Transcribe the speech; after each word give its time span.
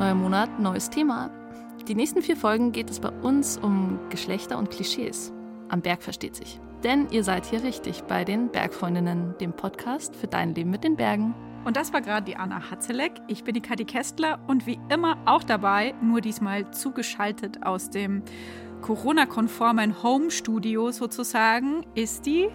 Neuer 0.00 0.14
Monat, 0.14 0.58
neues 0.58 0.88
Thema. 0.88 1.28
Die 1.86 1.94
nächsten 1.94 2.22
vier 2.22 2.34
Folgen 2.34 2.72
geht 2.72 2.88
es 2.88 3.00
bei 3.00 3.10
uns 3.10 3.58
um 3.58 3.98
Geschlechter 4.08 4.56
und 4.56 4.70
Klischees. 4.70 5.30
Am 5.68 5.82
Berg 5.82 6.02
versteht 6.02 6.34
sich. 6.34 6.58
Denn 6.82 7.06
ihr 7.10 7.22
seid 7.22 7.44
hier 7.44 7.62
richtig 7.62 8.04
bei 8.04 8.24
den 8.24 8.48
Bergfreundinnen, 8.48 9.36
dem 9.42 9.52
Podcast 9.52 10.16
für 10.16 10.26
dein 10.26 10.54
Leben 10.54 10.70
mit 10.70 10.84
den 10.84 10.96
Bergen. 10.96 11.34
Und 11.66 11.76
das 11.76 11.92
war 11.92 12.00
gerade 12.00 12.24
die 12.24 12.36
Anna 12.36 12.70
Hatzelek. 12.70 13.12
Ich 13.28 13.44
bin 13.44 13.52
die 13.52 13.60
Kathi 13.60 13.84
Kästler 13.84 14.38
und 14.46 14.66
wie 14.66 14.80
immer 14.88 15.18
auch 15.26 15.44
dabei, 15.44 15.94
nur 16.00 16.22
diesmal 16.22 16.70
zugeschaltet 16.70 17.66
aus 17.66 17.90
dem 17.90 18.22
Corona-konformen 18.80 20.02
Home-Studio 20.02 20.92
sozusagen, 20.92 21.84
ist 21.94 22.24
die 22.24 22.48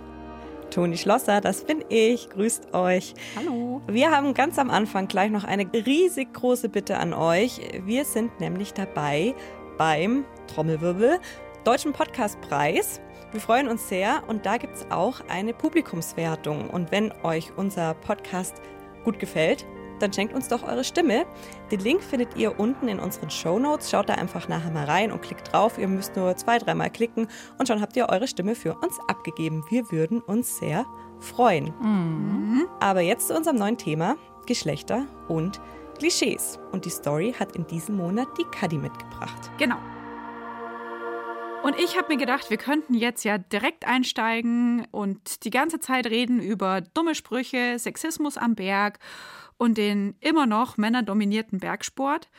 Toni 0.72 0.98
Schlosser, 0.98 1.42
das 1.42 1.64
bin 1.64 1.84
ich. 1.90 2.30
Grüßt 2.30 2.74
euch. 2.74 3.14
Hallo. 3.36 3.82
Wir 3.88 4.12
haben 4.12 4.34
ganz 4.34 4.60
am 4.60 4.70
Anfang 4.70 5.08
gleich 5.08 5.32
noch 5.32 5.44
eine 5.44 5.66
riesig 5.74 6.34
große 6.34 6.70
Bitte 6.70 6.98
an 6.98 7.14
euch. 7.14 7.62
Wir 7.86 8.06
sind 8.06 8.40
nämlich 8.40 8.74
dabei 8.74 9.36
beim 9.78 10.26
Trommelwirbel 10.48 11.20
Deutschen 11.64 11.94
Podcastpreis. 11.94 13.02
Wir 13.32 13.42
freuen 13.42 13.68
uns 13.68 13.90
sehr 13.90 14.24
und 14.28 14.46
da 14.46 14.58
gibt 14.58 14.76
es 14.76 14.86
auch 14.92 15.22
eine 15.28 15.54
Publikumswertung. 15.54 16.70
Und 16.70 16.92
wenn 16.92 17.12
euch 17.24 17.52
unser 17.58 17.94
Podcast 17.96 18.56
gut 19.04 19.20
gefällt, 19.20 19.66
dann 20.00 20.14
schenkt 20.14 20.34
uns 20.34 20.48
doch 20.48 20.64
eure 20.64 20.84
Stimme. 20.84 21.26
Den 21.72 21.80
Link 21.80 22.04
findet 22.04 22.36
ihr 22.36 22.60
unten 22.60 22.88
in 22.88 23.00
unseren 23.00 23.30
Show 23.30 23.60
Notes. 23.60 23.90
Schaut 23.90 24.10
da 24.10 24.16
einfach 24.16 24.48
nachher 24.48 24.72
mal 24.72 24.86
rein 24.86 25.12
und 25.12 25.22
klickt 25.22 25.52
drauf. 25.52 25.78
Ihr 25.78 25.88
müsst 25.88 26.16
nur 26.16 26.36
zwei, 26.38 26.58
dreimal 26.58 26.90
klicken 26.90 27.28
und 27.58 27.68
schon 27.68 27.82
habt 27.82 27.96
ihr 27.98 28.10
eure 28.10 28.28
Stimme 28.28 28.56
für 28.56 28.76
uns 28.76 29.00
abgegeben. 29.08 29.64
Wir 29.70 29.92
würden 29.92 30.22
uns 30.22 30.58
sehr 30.58 30.86
freuen. 31.20 31.74
Mhm. 31.82 32.68
Aber 32.80 33.02
jetzt 33.02 33.28
zu 33.28 33.36
unserem 33.36 33.58
neuen 33.58 33.78
Thema: 33.78 34.16
Geschlechter 34.46 35.06
und 35.28 35.62
Klischees. 35.98 36.60
Und 36.72 36.86
die 36.86 36.90
Story 36.90 37.34
hat 37.38 37.56
in 37.56 37.66
diesem 37.68 37.96
Monat 37.98 38.28
die 38.38 38.46
Kadi 38.52 38.78
mitgebracht. 38.78 39.50
Genau. 39.58 39.78
Und 41.66 41.80
ich 41.80 41.98
habe 41.98 42.10
mir 42.10 42.18
gedacht, 42.20 42.52
wir 42.52 42.58
könnten 42.58 42.94
jetzt 42.94 43.24
ja 43.24 43.40
direkt 43.40 43.88
einsteigen 43.88 44.86
und 44.92 45.46
die 45.46 45.50
ganze 45.50 45.80
Zeit 45.80 46.06
reden 46.06 46.40
über 46.40 46.82
dumme 46.82 47.16
Sprüche, 47.16 47.80
Sexismus 47.80 48.38
am 48.38 48.54
Berg 48.54 49.00
und 49.58 49.76
den 49.80 50.14
immer 50.20 50.46
noch 50.46 50.78
männerdominierten 50.78 51.60
Bergsport. 51.60 52.30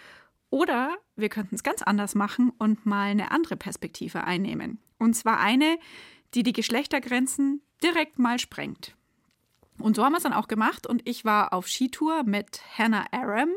Oder 0.49 0.97
wir 1.17 1.29
könnten 1.29 1.57
es 1.57 1.65
ganz 1.65 1.83
anders 1.83 2.15
machen 2.15 2.53
und 2.59 2.87
mal 2.87 3.11
eine 3.11 3.33
andere 3.33 3.57
Perspektive 3.57 4.23
einnehmen. 4.23 4.79
Und 4.97 5.15
zwar 5.15 5.41
eine, 5.41 5.77
die 6.35 6.45
die 6.45 6.53
Geschlechtergrenzen 6.53 7.63
direkt 7.83 8.21
mal 8.21 8.39
sprengt. 8.39 8.95
Und 9.81 9.97
so 9.97 10.05
haben 10.05 10.13
wir 10.13 10.19
es 10.19 10.23
dann 10.23 10.35
auch 10.35 10.47
gemacht 10.47 10.87
und 10.87 11.03
ich 11.05 11.25
war 11.25 11.53
auf 11.53 11.67
Skitour 11.67 12.23
mit 12.23 12.61
Hannah 12.79 13.07
Aram 13.11 13.51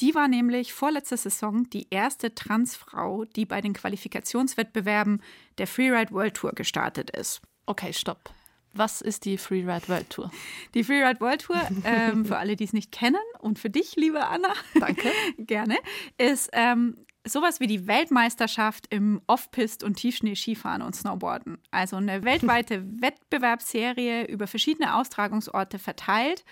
die 0.00 0.14
war 0.14 0.28
nämlich 0.28 0.72
vorletzte 0.72 1.16
Saison 1.16 1.68
die 1.70 1.86
erste 1.90 2.34
Transfrau, 2.34 3.24
die 3.24 3.46
bei 3.46 3.60
den 3.60 3.72
Qualifikationswettbewerben 3.72 5.22
der 5.58 5.66
Freeride 5.66 6.12
World 6.12 6.34
Tour 6.34 6.52
gestartet 6.52 7.10
ist. 7.10 7.40
Okay, 7.66 7.92
stopp. 7.92 8.30
Was 8.72 9.00
ist 9.00 9.24
die 9.24 9.38
Freeride 9.38 9.88
World 9.88 10.10
Tour? 10.10 10.32
Die 10.74 10.82
Freeride 10.82 11.20
World 11.20 11.42
Tour, 11.42 11.60
ähm, 11.84 12.24
für 12.24 12.38
alle, 12.38 12.56
die 12.56 12.64
es 12.64 12.72
nicht 12.72 12.90
kennen 12.90 13.22
und 13.38 13.60
für 13.60 13.70
dich, 13.70 13.94
liebe 13.94 14.26
Anna, 14.26 14.52
danke, 14.74 15.10
gerne, 15.38 15.76
ist 16.18 16.50
ähm, 16.52 16.96
sowas 17.24 17.60
wie 17.60 17.68
die 17.68 17.86
Weltmeisterschaft 17.86 18.86
im 18.90 19.22
Off-Pist 19.28 19.84
und 19.84 19.94
Tiefschnee-Skifahren 19.94 20.82
und 20.82 20.94
Snowboarden. 20.94 21.58
Also 21.70 21.96
eine 21.96 22.24
weltweite 22.24 22.84
Wettbewerbsserie 23.00 24.26
über 24.26 24.48
verschiedene 24.48 24.96
Austragungsorte 24.96 25.78
verteilt 25.78 26.44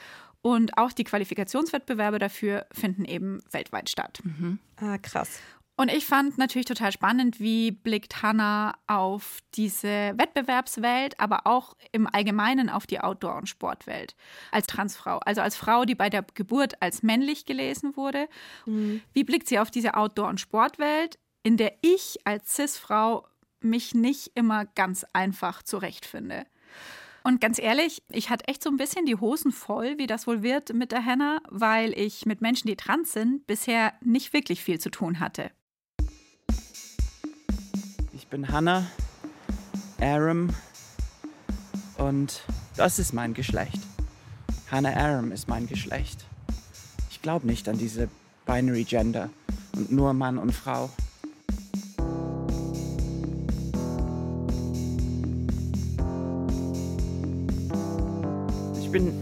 und 0.43 0.77
auch 0.77 0.93
die 0.93 1.05
Qualifikationswettbewerbe 1.05 2.19
dafür 2.19 2.67
finden 2.73 3.05
eben 3.05 3.41
weltweit 3.51 3.89
statt. 3.89 4.21
Mhm. 4.25 4.59
Ah, 4.77 4.99
krass. 4.99 5.41
Und 5.77 5.91
ich 5.91 6.07
fand 6.07 6.37
natürlich 6.37 6.67
total 6.67 6.93
spannend, 6.93 7.41
wie 7.41 7.71
blickt 7.71 8.23
Hannah 8.23 8.75
auf 8.87 9.39
diese 9.55 10.13
Wettbewerbswelt, 10.17 11.19
aber 11.19 11.47
auch 11.47 11.75
im 11.93 12.07
Allgemeinen 12.07 12.69
auf 12.69 12.87
die 12.87 13.01
Outdoor- 13.01 13.37
und 13.37 13.49
Sportwelt 13.49 14.15
als 14.51 14.67
Transfrau. 14.67 15.19
Also 15.25 15.41
als 15.41 15.57
Frau, 15.57 15.85
die 15.85 15.95
bei 15.95 16.11
der 16.11 16.25
Geburt 16.35 16.81
als 16.83 17.03
männlich 17.03 17.47
gelesen 17.47 17.97
wurde. 17.97 18.29
Mhm. 18.67 19.01
Wie 19.15 19.25
blickt 19.25 19.49
sie 19.49 19.59
auf 19.59 19.71
diese 19.71 19.95
Outdoor- 19.95 20.29
und 20.29 20.41
Sportwelt, 20.41 21.19
in 21.43 21.57
der 21.57 21.73
ich 21.81 22.19
als 22.25 22.55
Cis-Frau 22.55 23.27
mich 23.61 23.95
nicht 23.95 24.33
immer 24.35 24.67
ganz 24.67 25.07
einfach 25.15 25.63
zurechtfinde? 25.63 26.45
Und 27.25 27.41
ganz 27.41 27.59
ehrlich, 27.61 28.03
ich 28.11 28.31
hatte 28.31 28.49
echt 28.49 28.63
so 28.63 28.71
ein 28.71 28.77
bisschen 28.77 29.07
die 29.07 29.15
Hosen 29.15 29.53
voll, 29.53 29.97
wie 29.99 30.07
das 30.07 30.27
wohl 30.27 30.43
wird 30.43 30.75
mit 30.75 30.91
der 30.91 31.05
Hannah, 31.05 31.41
weil 31.49 31.97
ich 31.97 32.27
mit 32.27 32.41
Menschen, 32.41 32.67
die 32.67 32.77
trans 32.77 33.13
sind, 33.13 33.47
bisher 33.47 33.93
nicht 34.01 34.33
wirklich 34.33 34.63
viel 34.65 34.81
zu 34.81 34.91
tun 34.91 35.21
hatte. 35.21 35.51
Ich 38.13 38.27
bin 38.29 38.49
Hannah 38.49 38.87
Aram 40.01 40.51
und 41.99 42.43
das 42.77 42.99
ist 42.99 43.13
mein 43.13 43.35
Geschlecht. 43.35 43.81
Hannah 44.71 44.97
Aram 44.97 45.31
ist 45.31 45.49
mein 45.49 45.69
Geschlecht. 45.69 46.25
Ich 47.11 47.23
glaube 47.23 47.47
nicht 47.47 47.69
an 47.69 47.79
diese 47.79 48.09
Binary 48.47 48.85
Gender 48.85 49.31
und 49.77 49.93
nur 49.93 50.13
Mann 50.13 50.39
und 50.39 50.53
Frau. 50.53 50.91
Bin 58.93 59.13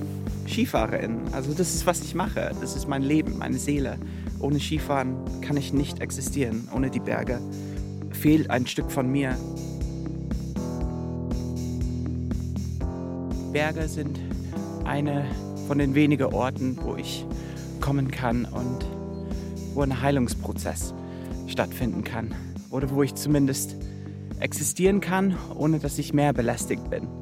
Skifahrerin. 0.46 1.20
Also 1.32 1.54
das 1.54 1.74
ist, 1.74 1.86
was 1.86 2.02
ich 2.02 2.14
mache. 2.14 2.50
Das 2.60 2.76
ist 2.76 2.88
mein 2.88 3.02
Leben, 3.02 3.38
meine 3.38 3.56
Seele. 3.56 3.96
Ohne 4.40 4.58
Skifahren 4.58 5.14
kann 5.40 5.56
ich 5.56 5.72
nicht 5.72 6.00
existieren. 6.00 6.68
Ohne 6.74 6.90
die 6.90 6.98
Berge 6.98 7.40
fehlt 8.10 8.50
ein 8.50 8.66
Stück 8.66 8.90
von 8.90 9.10
mir. 9.10 9.36
Berge 13.52 13.88
sind 13.88 14.18
eine 14.84 15.24
von 15.66 15.78
den 15.78 15.94
wenigen 15.94 16.34
Orten, 16.34 16.76
wo 16.82 16.96
ich 16.96 17.24
kommen 17.80 18.10
kann 18.10 18.44
und 18.44 18.84
wo 19.74 19.82
ein 19.82 20.02
Heilungsprozess 20.02 20.94
stattfinden 21.46 22.02
kann. 22.02 22.34
Oder 22.70 22.90
wo 22.90 23.02
ich 23.02 23.14
zumindest 23.14 23.76
existieren 24.40 25.00
kann, 25.00 25.36
ohne 25.56 25.78
dass 25.78 25.98
ich 25.98 26.12
mehr 26.12 26.32
belästigt 26.32 26.90
bin 26.90 27.19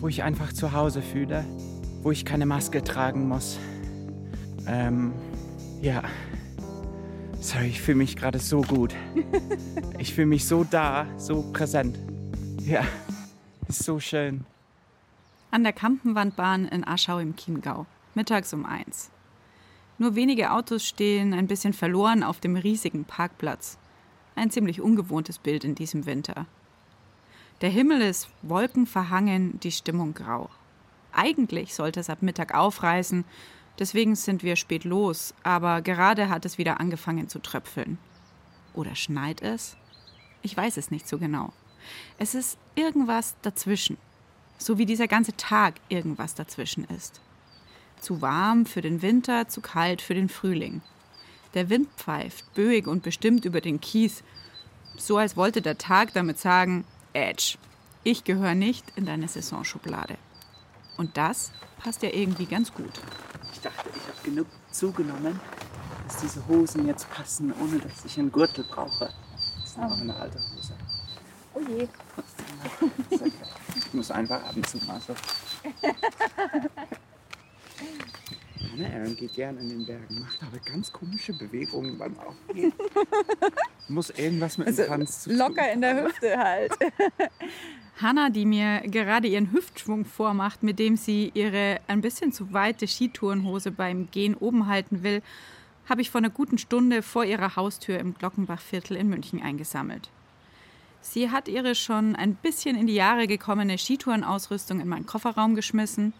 wo 0.00 0.08
ich 0.08 0.22
einfach 0.22 0.52
zu 0.52 0.72
Hause 0.72 1.02
fühle, 1.02 1.44
wo 2.02 2.10
ich 2.10 2.24
keine 2.24 2.46
Maske 2.46 2.82
tragen 2.82 3.28
muss. 3.28 3.58
Ähm, 4.66 5.12
ja. 5.80 6.02
Sorry, 7.40 7.68
ich 7.68 7.80
fühle 7.80 7.98
mich 7.98 8.16
gerade 8.16 8.38
so 8.38 8.62
gut. 8.62 8.94
Ich 10.00 10.14
fühle 10.14 10.28
mich 10.28 10.46
so 10.46 10.62
da, 10.62 11.08
so 11.16 11.42
präsent. 11.52 11.98
Ja, 12.64 12.84
ist 13.66 13.82
so 13.82 13.98
schön. 13.98 14.44
An 15.50 15.64
der 15.64 15.72
Kampenwandbahn 15.72 16.66
in 16.68 16.86
Aschau 16.86 17.18
im 17.18 17.34
Chiemgau, 17.34 17.84
mittags 18.14 18.54
um 18.54 18.64
eins. 18.64 19.10
Nur 19.98 20.14
wenige 20.14 20.52
Autos 20.52 20.86
stehen 20.86 21.34
ein 21.34 21.48
bisschen 21.48 21.72
verloren 21.72 22.22
auf 22.22 22.38
dem 22.38 22.54
riesigen 22.54 23.04
Parkplatz. 23.04 23.76
Ein 24.36 24.52
ziemlich 24.52 24.80
ungewohntes 24.80 25.38
Bild 25.40 25.64
in 25.64 25.74
diesem 25.74 26.06
Winter. 26.06 26.46
Der 27.60 27.70
Himmel 27.70 28.02
ist 28.02 28.28
wolkenverhangen, 28.42 29.58
die 29.58 29.72
Stimmung 29.72 30.14
grau. 30.14 30.48
Eigentlich 31.12 31.74
sollte 31.74 31.98
es 31.98 32.08
ab 32.08 32.22
Mittag 32.22 32.54
aufreißen, 32.54 33.24
deswegen 33.80 34.14
sind 34.14 34.44
wir 34.44 34.54
spät 34.54 34.84
los, 34.84 35.34
aber 35.42 35.82
gerade 35.82 36.28
hat 36.28 36.44
es 36.44 36.56
wieder 36.58 36.78
angefangen 36.78 37.28
zu 37.28 37.40
tröpfeln. 37.40 37.98
Oder 38.74 38.94
schneit 38.94 39.42
es? 39.42 39.76
Ich 40.42 40.56
weiß 40.56 40.76
es 40.76 40.92
nicht 40.92 41.08
so 41.08 41.18
genau. 41.18 41.52
Es 42.16 42.36
ist 42.36 42.58
irgendwas 42.76 43.34
dazwischen. 43.42 43.96
So 44.56 44.78
wie 44.78 44.86
dieser 44.86 45.08
ganze 45.08 45.36
Tag 45.36 45.80
irgendwas 45.88 46.36
dazwischen 46.36 46.84
ist. 46.84 47.20
Zu 48.00 48.22
warm 48.22 48.66
für 48.66 48.82
den 48.82 49.02
Winter, 49.02 49.48
zu 49.48 49.60
kalt 49.60 50.00
für 50.00 50.14
den 50.14 50.28
Frühling. 50.28 50.80
Der 51.54 51.70
Wind 51.70 51.88
pfeift, 51.96 52.54
böig 52.54 52.86
und 52.86 53.02
bestimmt 53.02 53.44
über 53.44 53.60
den 53.60 53.80
Kies, 53.80 54.22
so 54.96 55.16
als 55.16 55.36
wollte 55.36 55.60
der 55.60 55.78
Tag 55.78 56.12
damit 56.12 56.38
sagen, 56.38 56.84
Edge. 57.12 57.58
Ich 58.04 58.24
gehöre 58.24 58.54
nicht 58.54 58.84
in 58.96 59.06
deine 59.06 59.28
Saisonschublade. 59.28 60.16
Und 60.96 61.16
das 61.16 61.52
passt 61.78 62.02
ja 62.02 62.10
irgendwie 62.10 62.46
ganz 62.46 62.72
gut. 62.72 62.92
Ich 63.52 63.60
dachte, 63.60 63.88
ich 63.94 64.02
habe 64.02 64.22
genug 64.24 64.46
zugenommen, 64.70 65.40
dass 66.06 66.18
diese 66.18 66.46
Hosen 66.48 66.86
jetzt 66.86 67.08
passen, 67.10 67.52
ohne 67.60 67.78
dass 67.78 68.04
ich 68.04 68.18
einen 68.18 68.32
Gürtel 68.32 68.64
brauche. 68.64 69.12
Das 69.60 69.70
ist 69.70 69.78
einfach 69.78 70.00
eine 70.00 70.16
alte 70.16 70.38
Hose. 70.38 70.72
Oh 71.54 71.60
je. 71.60 71.88
Okay. 73.10 73.32
Ich 73.76 73.94
muss 73.94 74.10
einfach 74.10 74.44
ab 74.44 74.54
und 74.54 74.68
zu 74.68 74.76
mal 74.84 75.00
so. 75.00 75.14
Ne, 78.76 78.92
Aaron 78.92 79.16
geht 79.16 79.34
gern 79.34 79.58
in 79.58 79.68
den 79.68 79.86
Bergen, 79.86 80.20
macht 80.20 80.42
aber 80.42 80.58
ganz 80.58 80.92
komische 80.92 81.32
Bewegungen 81.32 81.98
beim 81.98 82.16
Aufgehen. 82.18 82.72
Muss 83.88 84.10
irgendwas 84.10 84.58
mit 84.58 84.68
also 84.68 84.82
dem 84.82 84.88
Tanz 84.88 85.22
zu 85.22 85.30
tun 85.30 85.38
Locker 85.38 85.72
in 85.72 85.80
der 85.80 86.04
Hüfte 86.04 86.38
halt. 86.38 86.72
Hanna, 88.02 88.30
die 88.30 88.44
mir 88.44 88.82
gerade 88.82 89.26
ihren 89.26 89.52
Hüftschwung 89.52 90.04
vormacht, 90.04 90.62
mit 90.62 90.78
dem 90.78 90.96
sie 90.96 91.32
ihre 91.34 91.80
ein 91.88 92.00
bisschen 92.00 92.32
zu 92.32 92.52
weite 92.52 92.86
Skitourenhose 92.86 93.70
beim 93.70 94.10
Gehen 94.10 94.34
oben 94.34 94.66
halten 94.66 95.02
will, 95.02 95.22
habe 95.88 96.02
ich 96.02 96.10
vor 96.10 96.20
einer 96.20 96.30
guten 96.30 96.58
Stunde 96.58 97.02
vor 97.02 97.24
ihrer 97.24 97.56
Haustür 97.56 97.98
im 97.98 98.14
Glockenbachviertel 98.14 98.96
in 98.96 99.08
München 99.08 99.42
eingesammelt. 99.42 100.10
Sie 101.00 101.30
hat 101.30 101.48
ihre 101.48 101.74
schon 101.74 102.14
ein 102.14 102.34
bisschen 102.34 102.76
in 102.76 102.86
die 102.86 102.94
Jahre 102.94 103.26
gekommene 103.26 103.78
Skitourenausrüstung 103.78 104.80
in 104.80 104.88
meinen 104.88 105.06
Kofferraum 105.06 105.54
geschmissen. 105.54 106.12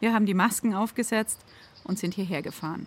Wir 0.00 0.12
haben 0.12 0.26
die 0.26 0.34
Masken 0.34 0.74
aufgesetzt 0.74 1.44
und 1.84 1.98
sind 1.98 2.14
hierher 2.14 2.42
gefahren. 2.42 2.86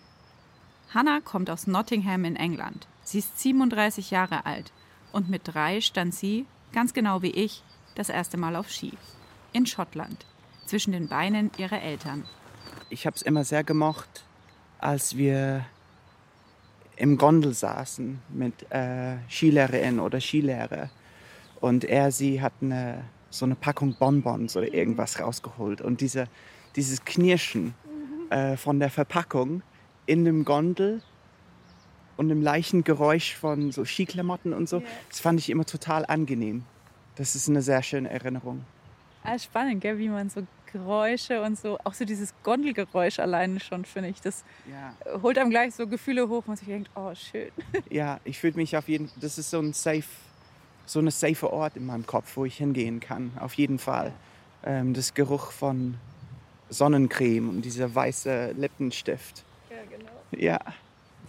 Hannah 0.92 1.20
kommt 1.20 1.50
aus 1.50 1.66
Nottingham 1.66 2.24
in 2.24 2.36
England. 2.36 2.86
Sie 3.02 3.18
ist 3.18 3.38
37 3.40 4.10
Jahre 4.10 4.46
alt 4.46 4.72
und 5.12 5.28
mit 5.28 5.42
drei 5.44 5.80
stand 5.80 6.14
sie, 6.14 6.46
ganz 6.72 6.92
genau 6.92 7.22
wie 7.22 7.30
ich, 7.30 7.62
das 7.94 8.08
erste 8.08 8.36
Mal 8.36 8.56
auf 8.56 8.70
Ski. 8.70 8.92
In 9.52 9.66
Schottland, 9.66 10.26
zwischen 10.66 10.92
den 10.92 11.08
Beinen 11.08 11.50
ihrer 11.56 11.80
Eltern. 11.82 12.24
Ich 12.90 13.06
habe 13.06 13.16
es 13.16 13.22
immer 13.22 13.44
sehr 13.44 13.64
gemocht, 13.64 14.24
als 14.78 15.16
wir 15.16 15.64
im 16.96 17.16
Gondel 17.16 17.54
saßen 17.54 18.20
mit 18.28 18.70
äh, 18.70 19.16
Skilehrerin 19.28 20.00
oder 20.00 20.20
Skilehrer 20.20 20.90
und 21.60 21.84
er, 21.84 22.12
sie 22.12 22.40
hat 22.40 22.54
eine, 22.60 23.04
so 23.30 23.44
eine 23.44 23.54
Packung 23.54 23.94
Bonbons 23.94 24.56
oder 24.56 24.72
irgendwas 24.72 25.20
rausgeholt 25.20 25.80
und 25.80 26.00
diese, 26.00 26.28
dieses 26.76 27.04
Knirschen 27.04 27.74
äh, 28.30 28.56
von 28.56 28.80
der 28.80 28.90
Verpackung 28.90 29.62
in 30.06 30.24
dem 30.24 30.44
Gondel 30.44 31.02
und 32.16 32.28
dem 32.28 32.42
leichten 32.42 32.84
Geräusch 32.84 33.34
von 33.34 33.72
so 33.72 33.84
Skiklamotten 33.84 34.52
und 34.52 34.68
so, 34.68 34.82
das 35.08 35.20
fand 35.20 35.38
ich 35.38 35.50
immer 35.50 35.64
total 35.64 36.04
angenehm. 36.06 36.64
Das 37.16 37.34
ist 37.34 37.48
eine 37.48 37.62
sehr 37.62 37.82
schöne 37.82 38.10
Erinnerung. 38.10 38.64
Ah, 39.22 39.38
spannend, 39.38 39.80
gell? 39.80 39.98
wie 39.98 40.08
man 40.08 40.30
so 40.30 40.46
Geräusche 40.72 41.42
und 41.42 41.58
so, 41.58 41.78
auch 41.84 41.94
so 41.94 42.04
dieses 42.04 42.34
Gondelgeräusch 42.42 43.18
alleine 43.18 43.60
schon, 43.60 43.84
finde 43.84 44.10
ich. 44.10 44.20
Das 44.20 44.44
ja. 44.70 44.92
holt 45.22 45.38
einem 45.38 45.50
gleich 45.50 45.74
so 45.74 45.86
Gefühle 45.86 46.28
hoch, 46.28 46.42
wo 46.44 46.50
man 46.50 46.56
sich 46.56 46.68
denkt, 46.68 46.90
oh, 46.94 47.14
schön. 47.14 47.50
Ja, 47.90 48.20
ich 48.24 48.38
fühle 48.38 48.54
mich 48.54 48.76
auf 48.76 48.88
jeden 48.88 49.08
Fall, 49.08 49.18
das 49.20 49.38
ist 49.38 49.50
so 49.50 49.58
ein 49.58 49.72
safe, 49.72 50.04
so 50.86 50.98
eine 50.98 51.10
safe 51.10 51.52
Ort 51.52 51.76
in 51.76 51.86
meinem 51.86 52.06
Kopf, 52.06 52.36
wo 52.36 52.44
ich 52.44 52.56
hingehen 52.56 53.00
kann, 53.00 53.32
auf 53.40 53.54
jeden 53.54 53.78
Fall. 53.78 54.12
Ähm, 54.64 54.94
das 54.94 55.14
Geruch 55.14 55.52
von 55.52 55.94
Sonnencreme 56.70 57.48
und 57.48 57.62
dieser 57.62 57.94
weiße 57.94 58.52
Lippenstift. 58.56 59.44
Ja, 59.70 59.76
genau. 59.90 60.10
Ja. 60.36 60.58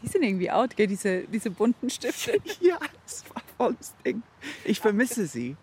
Die 0.02 0.08
sind 0.08 0.24
irgendwie 0.24 0.50
out, 0.50 0.76
gell, 0.76 0.88
diese, 0.88 1.24
diese 1.24 1.50
bunten 1.50 1.90
Stifte. 1.90 2.40
ja, 2.62 2.78
das 3.04 3.24
war 3.34 3.42
voll 3.58 3.76
das 3.78 3.94
Ding. 4.06 4.24
Ich 4.64 4.80
vermisse 4.80 5.28
sie. 5.28 5.56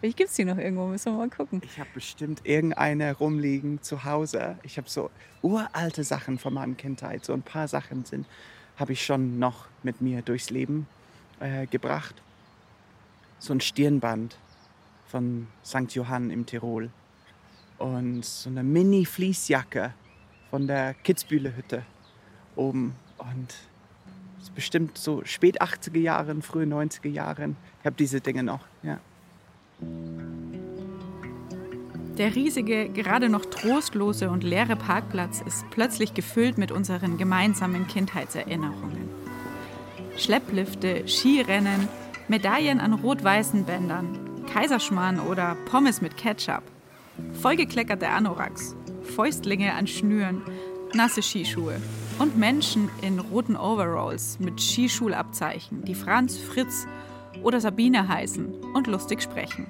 Vielleicht 0.00 0.18
gibt 0.18 0.30
es 0.30 0.36
die 0.36 0.44
noch 0.44 0.58
irgendwo, 0.58 0.86
müssen 0.86 1.12
wir 1.12 1.18
mal 1.18 1.30
gucken. 1.30 1.62
Ich 1.64 1.78
habe 1.78 1.88
bestimmt 1.94 2.42
irgendeine 2.44 3.16
rumliegen 3.16 3.82
zu 3.82 4.04
Hause. 4.04 4.58
Ich 4.62 4.76
habe 4.76 4.88
so 4.88 5.10
uralte 5.42 6.04
Sachen 6.04 6.38
von 6.38 6.54
meiner 6.54 6.74
Kindheit. 6.74 7.24
So 7.24 7.32
ein 7.32 7.42
paar 7.42 7.66
Sachen 7.66 8.04
sind, 8.04 8.26
habe 8.76 8.92
ich 8.92 9.04
schon 9.04 9.38
noch 9.38 9.66
mit 9.82 10.00
mir 10.00 10.22
durchs 10.22 10.50
Leben 10.50 10.86
äh, 11.40 11.66
gebracht. 11.66 12.14
So 13.38 13.52
ein 13.52 13.60
Stirnband 13.60 14.38
von 15.08 15.46
St. 15.64 15.94
Johann 15.94 16.30
im 16.30 16.46
Tirol. 16.46 16.90
Und 17.78 18.24
so 18.24 18.48
eine 18.48 18.62
Mini-Fließjacke 18.62 19.92
von 20.50 20.66
der 20.66 20.94
Kitzbühler-Hütte 20.94 21.82
oben. 22.54 22.94
Und 23.18 23.48
das 24.38 24.44
ist 24.48 24.54
bestimmt 24.54 24.96
so 24.96 25.22
spät 25.24 25.60
80er 25.60 25.98
Jahren, 25.98 26.42
frühe 26.42 26.64
90er 26.64 27.08
Jahren. 27.08 27.56
Ich 27.80 27.86
habe 27.86 27.96
diese 27.96 28.20
Dinge 28.20 28.42
noch, 28.42 28.64
ja. 28.82 28.98
Der 32.18 32.34
riesige, 32.34 32.88
gerade 32.88 33.28
noch 33.28 33.44
trostlose 33.44 34.30
und 34.30 34.42
leere 34.42 34.74
Parkplatz 34.74 35.42
ist 35.42 35.68
plötzlich 35.70 36.14
gefüllt 36.14 36.56
mit 36.56 36.72
unseren 36.72 37.18
gemeinsamen 37.18 37.86
Kindheitserinnerungen. 37.86 39.10
Schlepplifte, 40.16 41.06
Skirennen, 41.06 41.88
Medaillen 42.28 42.80
an 42.80 42.94
rot-weißen 42.94 43.64
Bändern, 43.64 44.18
Kaiserschmarrn 44.46 45.20
oder 45.20 45.56
Pommes 45.66 46.00
mit 46.00 46.16
Ketchup, 46.16 46.62
vollgekleckerte 47.40 48.08
Anoraks, 48.08 48.74
Fäustlinge 49.02 49.74
an 49.74 49.86
Schnüren, 49.86 50.42
nasse 50.94 51.22
Skischuhe 51.22 51.80
und 52.18 52.36
Menschen 52.36 52.88
in 53.02 53.18
roten 53.18 53.56
Overalls 53.56 54.38
mit 54.38 54.60
Skischulabzeichen, 54.60 55.84
die 55.84 55.94
Franz, 55.94 56.38
Fritz 56.38 56.86
oder 57.42 57.60
Sabine 57.60 58.08
heißen 58.08 58.64
und 58.74 58.86
lustig 58.86 59.22
sprechen. 59.22 59.66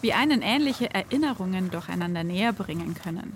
Wie 0.00 0.12
einen 0.12 0.42
ähnliche 0.42 0.94
Erinnerungen 0.94 1.70
doch 1.70 1.88
einander 1.88 2.22
näher 2.22 2.52
bringen 2.52 2.94
können. 2.94 3.32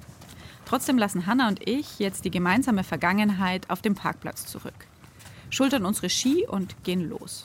Trotzdem 0.65 0.97
lassen 0.97 1.27
Hanna 1.27 1.49
und 1.49 1.69
ich 1.69 1.99
jetzt 1.99 2.25
die 2.25 2.31
gemeinsame 2.31 2.85
Vergangenheit 2.85 3.69
auf 3.69 3.83
dem 3.83 3.95
Parkplatz 3.95 4.47
zurück, 4.47 4.87
schultern 5.53 5.85
unsere 5.85 6.11
Ski 6.11 6.47
und 6.49 6.83
gehen 6.83 7.09
los. 7.09 7.45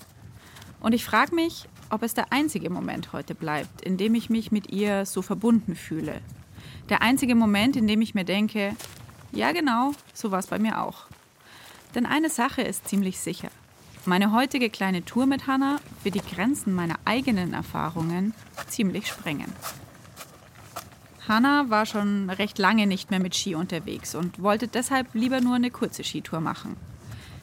Und 0.79 0.93
ich 0.93 1.03
frage 1.03 1.35
mich, 1.35 1.67
ob 1.89 2.03
es 2.03 2.13
der 2.13 2.31
einzige 2.31 2.69
Moment 2.69 3.13
heute 3.13 3.35
bleibt, 3.35 3.81
in 3.81 3.97
dem 3.97 4.15
ich 4.15 4.29
mich 4.29 4.51
mit 4.51 4.71
ihr 4.71 5.05
so 5.05 5.21
verbunden 5.21 5.75
fühle. 5.75 6.21
Der 6.89 7.01
einzige 7.01 7.35
Moment, 7.35 7.75
in 7.75 7.85
dem 7.87 8.01
ich 8.01 8.15
mir 8.15 8.23
denke, 8.23 8.75
ja, 9.31 9.51
genau, 9.51 9.91
so 10.13 10.31
war 10.31 10.39
es 10.39 10.47
bei 10.47 10.57
mir 10.57 10.81
auch. 10.81 11.07
Denn 11.95 12.05
eine 12.05 12.29
Sache 12.29 12.61
ist 12.61 12.87
ziemlich 12.87 13.19
sicher. 13.19 13.49
Meine 14.05 14.31
heutige 14.31 14.69
kleine 14.69 15.03
Tour 15.03 15.25
mit 15.25 15.47
Hannah 15.47 15.81
wird 16.03 16.15
die 16.15 16.35
Grenzen 16.35 16.73
meiner 16.73 16.95
eigenen 17.03 17.53
Erfahrungen 17.53 18.33
ziemlich 18.69 19.07
sprengen. 19.07 19.51
Hannah 21.27 21.69
war 21.69 21.85
schon 21.85 22.29
recht 22.29 22.57
lange 22.57 22.87
nicht 22.87 23.11
mehr 23.11 23.19
mit 23.19 23.35
Ski 23.35 23.55
unterwegs 23.55 24.15
und 24.15 24.41
wollte 24.41 24.69
deshalb 24.69 25.13
lieber 25.13 25.41
nur 25.41 25.55
eine 25.55 25.71
kurze 25.71 26.05
Skitour 26.05 26.39
machen. 26.39 26.77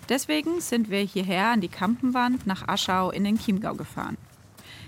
Deswegen 0.08 0.60
sind 0.60 0.90
wir 0.90 1.00
hierher 1.00 1.48
an 1.48 1.60
die 1.60 1.68
Kampenwand 1.68 2.46
nach 2.46 2.68
Aschau 2.68 3.10
in 3.10 3.24
den 3.24 3.38
Chiemgau 3.38 3.74
gefahren. 3.74 4.18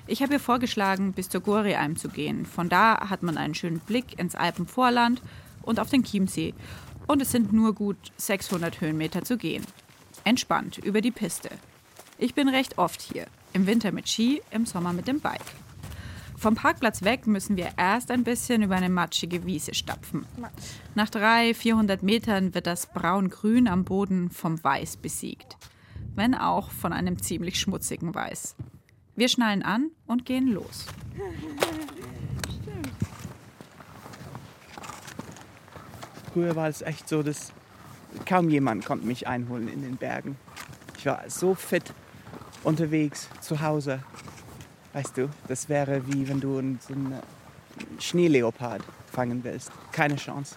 Ich 0.06 0.22
habe 0.22 0.34
ihr 0.34 0.40
vorgeschlagen, 0.40 1.12
bis 1.12 1.28
zur 1.28 1.40
Gorialm 1.40 1.96
zu 1.96 2.08
gehen. 2.08 2.46
Von 2.46 2.68
da 2.68 3.08
hat 3.08 3.22
man 3.22 3.36
einen 3.36 3.54
schönen 3.54 3.80
Blick 3.80 4.18
ins 4.18 4.34
Alpenvorland 4.34 5.22
und 5.62 5.80
auf 5.80 5.90
den 5.90 6.04
Chiemsee 6.04 6.54
und 7.06 7.22
es 7.22 7.32
sind 7.32 7.52
nur 7.52 7.74
gut 7.74 7.96
600 8.16 8.80
Höhenmeter 8.80 9.22
zu 9.22 9.36
gehen. 9.36 9.64
Entspannt 10.24 10.78
über 10.78 11.00
die 11.00 11.10
Piste. 11.10 11.50
Ich 12.18 12.34
bin 12.34 12.48
recht 12.48 12.78
oft 12.78 13.00
hier. 13.00 13.26
Im 13.52 13.66
Winter 13.66 13.92
mit 13.92 14.08
Ski, 14.08 14.42
im 14.50 14.66
Sommer 14.66 14.92
mit 14.92 15.08
dem 15.08 15.20
Bike. 15.20 15.40
Vom 16.36 16.54
Parkplatz 16.54 17.02
weg 17.02 17.26
müssen 17.26 17.56
wir 17.56 17.70
erst 17.76 18.10
ein 18.10 18.24
bisschen 18.24 18.62
über 18.62 18.76
eine 18.76 18.90
matschige 18.90 19.44
Wiese 19.46 19.74
stapfen. 19.74 20.26
Nach 20.94 21.08
300, 21.08 21.56
400 21.56 22.02
Metern 22.02 22.54
wird 22.54 22.66
das 22.66 22.86
Braun-Grün 22.92 23.68
am 23.68 23.84
Boden 23.84 24.30
vom 24.30 24.62
Weiß 24.62 24.96
besiegt. 24.96 25.56
Wenn 26.14 26.34
auch 26.34 26.70
von 26.70 26.92
einem 26.92 27.20
ziemlich 27.22 27.58
schmutzigen 27.58 28.14
Weiß. 28.14 28.56
Wir 29.16 29.28
schnallen 29.28 29.62
an 29.62 29.90
und 30.06 30.24
gehen 30.24 30.48
los. 30.48 30.86
früher 36.36 36.54
war 36.54 36.68
es 36.68 36.82
echt 36.82 37.08
so, 37.08 37.22
dass 37.22 37.50
kaum 38.26 38.50
jemand 38.50 38.84
konnte 38.84 39.06
mich 39.06 39.26
einholen 39.26 39.68
in 39.68 39.80
den 39.80 39.96
Bergen. 39.96 40.36
Ich 40.98 41.06
war 41.06 41.22
so 41.28 41.54
fit 41.54 41.94
unterwegs 42.62 43.30
zu 43.40 43.62
Hause. 43.62 44.00
Weißt 44.96 45.18
du, 45.18 45.28
das 45.46 45.68
wäre 45.68 46.06
wie 46.06 46.26
wenn 46.26 46.40
du 46.40 46.54
so 46.80 46.94
einen 46.94 47.20
Schneeleopard 47.98 48.80
fangen 49.12 49.44
willst. 49.44 49.70
Keine 49.92 50.16
Chance. 50.16 50.56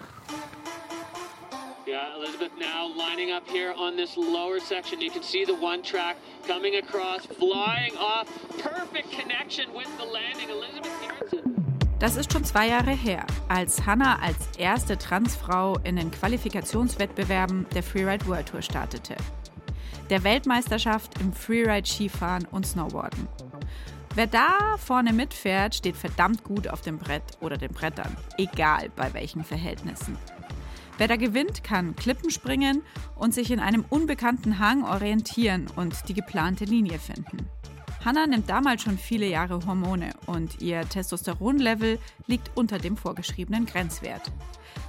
Yeah, 1.86 2.16
Elizabeth 2.16 2.58
now 2.58 2.88
lining 2.96 3.34
up 3.34 3.44
here 3.52 3.76
on 3.76 3.98
this 3.98 4.16
lower 4.16 4.62
section. 4.62 5.02
You 5.02 5.12
can 5.12 5.24
see 5.24 5.44
the 5.44 5.52
one 5.62 5.84
track 5.84 6.16
coming 6.48 6.76
across, 6.76 7.26
flying 7.26 7.98
off. 7.98 8.30
Perfect 8.64 9.12
connection 9.12 9.74
with 9.74 9.90
the 9.98 10.06
landing. 10.06 10.48
Elizabeth 10.50 10.94
Harrison. 11.06 12.00
Das 12.00 12.16
ist 12.16 12.32
schon 12.32 12.46
zwei 12.46 12.70
Jahre 12.70 12.92
her, 12.92 13.26
als 13.50 13.86
Hannah 13.86 14.20
als 14.22 14.38
erste 14.58 14.98
Transfrau 14.98 15.78
in 15.84 15.98
den 15.98 16.12
Qualifikationswettbewerben 16.12 17.66
der 17.76 17.84
Freeride 17.84 18.26
World 18.26 18.48
Tour 18.48 18.62
startete. 18.62 19.18
Der 20.10 20.24
Weltmeisterschaft 20.24 21.20
im 21.20 21.34
Freeride-Skifahren 21.34 22.48
und 22.52 22.66
Snowboarden. 22.66 23.28
Wer 24.16 24.28
da 24.28 24.78
vorne 24.78 25.14
mitfährt, 25.14 25.76
steht 25.76 25.96
verdammt 25.96 26.44
gut 26.44 26.68
auf 26.68 26.82
dem 26.82 26.98
Brett 26.98 27.24
oder 27.42 27.58
den 27.58 27.72
Brettern, 27.72 28.16
egal 28.38 28.90
bei 28.96 29.14
welchen 29.14 29.44
Verhältnissen. 29.44 30.18
Wer 30.98 31.08
da 31.08 31.16
gewinnt, 31.16 31.64
kann 31.64 31.96
Klippen 31.96 32.30
springen 32.30 32.82
und 33.16 33.34
sich 33.34 33.52
in 33.52 33.60
einem 33.60 33.86
unbekannten 33.88 34.60
Hang 34.60 34.84
orientieren 34.84 35.68
und 35.76 36.10
die 36.10 36.14
geplante 36.14 36.66
Linie 36.66 37.00
finden. 37.00 37.48
Hannah 38.04 38.28
nimmt 38.28 38.50
damals 38.50 38.82
schon 38.82 38.98
viele 38.98 39.28
Jahre 39.28 39.66
Hormone 39.66 40.12
und 40.26 40.62
ihr 40.62 40.88
Testosteronlevel 40.88 42.00
liegt 42.28 42.52
unter 42.56 42.80
dem 42.80 42.98
vorgeschriebenen 42.98 43.66
Grenzwert. 43.66 44.32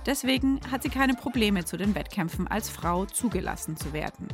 Deswegen 0.06 0.60
hat 0.70 0.82
sie 0.82 0.88
keine 0.88 1.14
Probleme 1.14 1.64
zu 1.64 1.76
den 1.76 1.94
Wettkämpfen 1.94 2.48
als 2.48 2.70
Frau 2.70 3.04
zugelassen 3.06 3.76
zu 3.76 3.92
werden. 3.92 4.28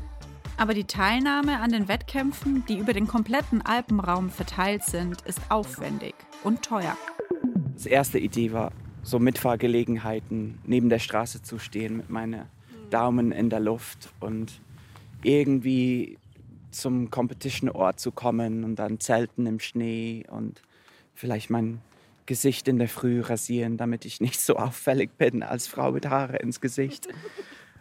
Aber 0.59 0.73
die 0.73 0.85
Teilnahme 0.85 1.61
an 1.61 1.71
den 1.71 1.87
Wettkämpfen, 1.87 2.65
die 2.67 2.79
über 2.79 2.95
den 2.95 3.07
kompletten 3.07 3.61
Alpenraum 3.61 4.31
verteilt 4.31 4.85
sind, 4.85 5.21
ist 5.23 5.41
aufwendig 5.51 6.15
und 6.45 6.63
teuer. 6.63 6.97
Das 7.75 7.85
erste 7.85 8.19
Idee 8.19 8.53
war, 8.53 8.73
so 9.03 9.19
Mitfahrgelegenheiten 9.19 10.59
neben 10.65 10.89
der 10.89 10.99
Straße 10.99 11.43
zu 11.43 11.59
stehen 11.59 11.99
mit 11.99 12.09
meinen 12.09 12.47
Daumen 12.89 13.33
in 13.33 13.51
der 13.51 13.61
Luft 13.61 14.09
und 14.21 14.61
irgendwie 15.23 16.19
zum 16.71 17.11
Competition-Ort 17.11 18.01
zu 18.01 18.11
kommen 18.11 18.65
und 18.65 18.77
dann 18.77 18.99
zelten 18.99 19.47
im 19.47 19.61
Schnee 19.61 20.25
und 20.31 20.63
vielleicht 21.15 21.51
mein 21.51 21.81
Gesicht 22.25 22.67
in 22.67 22.79
der 22.79 22.89
Früh 22.89 23.21
rasieren, 23.21 23.77
damit 23.77 24.05
ich 24.05 24.21
nicht 24.21 24.41
so 24.41 24.57
auffällig 24.57 25.17
bin 25.19 25.43
als 25.43 25.67
Frau 25.67 25.93
mit 25.93 26.09
Haare 26.09 26.39
ins 26.39 26.61
Gesicht. 26.61 27.09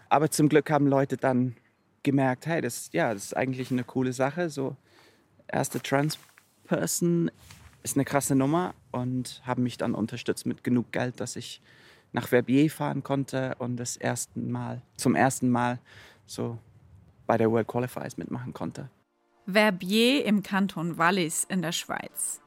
Aber 0.10 0.30
zum 0.30 0.50
Glück 0.50 0.70
haben 0.70 0.88
Leute 0.88 1.18
dann 1.18 1.56
gemerkt, 2.06 2.46
hey, 2.46 2.62
das, 2.62 2.90
ja, 2.94 3.14
das 3.14 3.26
ist 3.26 3.36
eigentlich 3.36 3.70
eine 3.72 3.84
coole 3.84 4.14
Sache. 4.14 4.50
So 4.50 4.78
erste 5.48 5.82
Trans-Person 5.82 7.30
ist 7.84 7.98
eine 7.98 8.06
krasse 8.06 8.36
Nummer 8.36 8.74
und 8.92 9.42
haben 9.46 9.64
mich 9.64 9.78
dann 9.78 9.94
unterstützt 9.94 10.46
mit 10.46 10.64
genug 10.64 10.94
Geld, 10.94 11.20
dass 11.20 11.36
ich 11.36 11.62
nach 12.14 12.30
Verbier 12.30 12.72
fahren 12.72 13.04
konnte 13.04 13.56
und 13.60 13.76
das 13.76 13.98
ersten 13.98 14.50
Mal, 14.50 14.82
zum 14.96 15.16
ersten 15.16 15.50
Mal 15.50 15.80
so 16.26 16.58
bei 17.28 17.38
der 17.38 17.52
World 17.52 17.68
Qualifiers 17.68 18.16
mitmachen 18.18 18.54
konnte. 18.54 18.90
Verbier 19.46 20.24
im 20.26 20.42
Kanton 20.42 20.98
Wallis 20.98 21.44
in 21.44 21.62
der 21.62 21.74
Schweiz, 21.74 22.42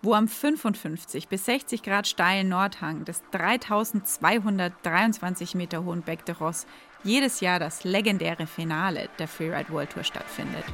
wo 0.00 0.14
am 0.14 0.28
55 0.28 1.28
bis 1.28 1.44
60 1.44 1.82
Grad 1.82 2.06
steilen 2.06 2.48
Nordhang 2.48 3.04
des 3.04 3.22
3223 3.32 5.54
Meter 5.54 5.84
hohen 5.84 6.00
Bec 6.02 6.24
de 6.24 6.36
Ross 6.36 6.66
jedes 7.04 7.40
Jahr 7.40 7.58
das 7.58 7.84
legendäre 7.84 8.46
Finale 8.46 9.08
der 9.18 9.28
Freeride 9.28 9.70
World 9.70 9.90
Tour 9.90 10.04
stattfindet. 10.04 10.64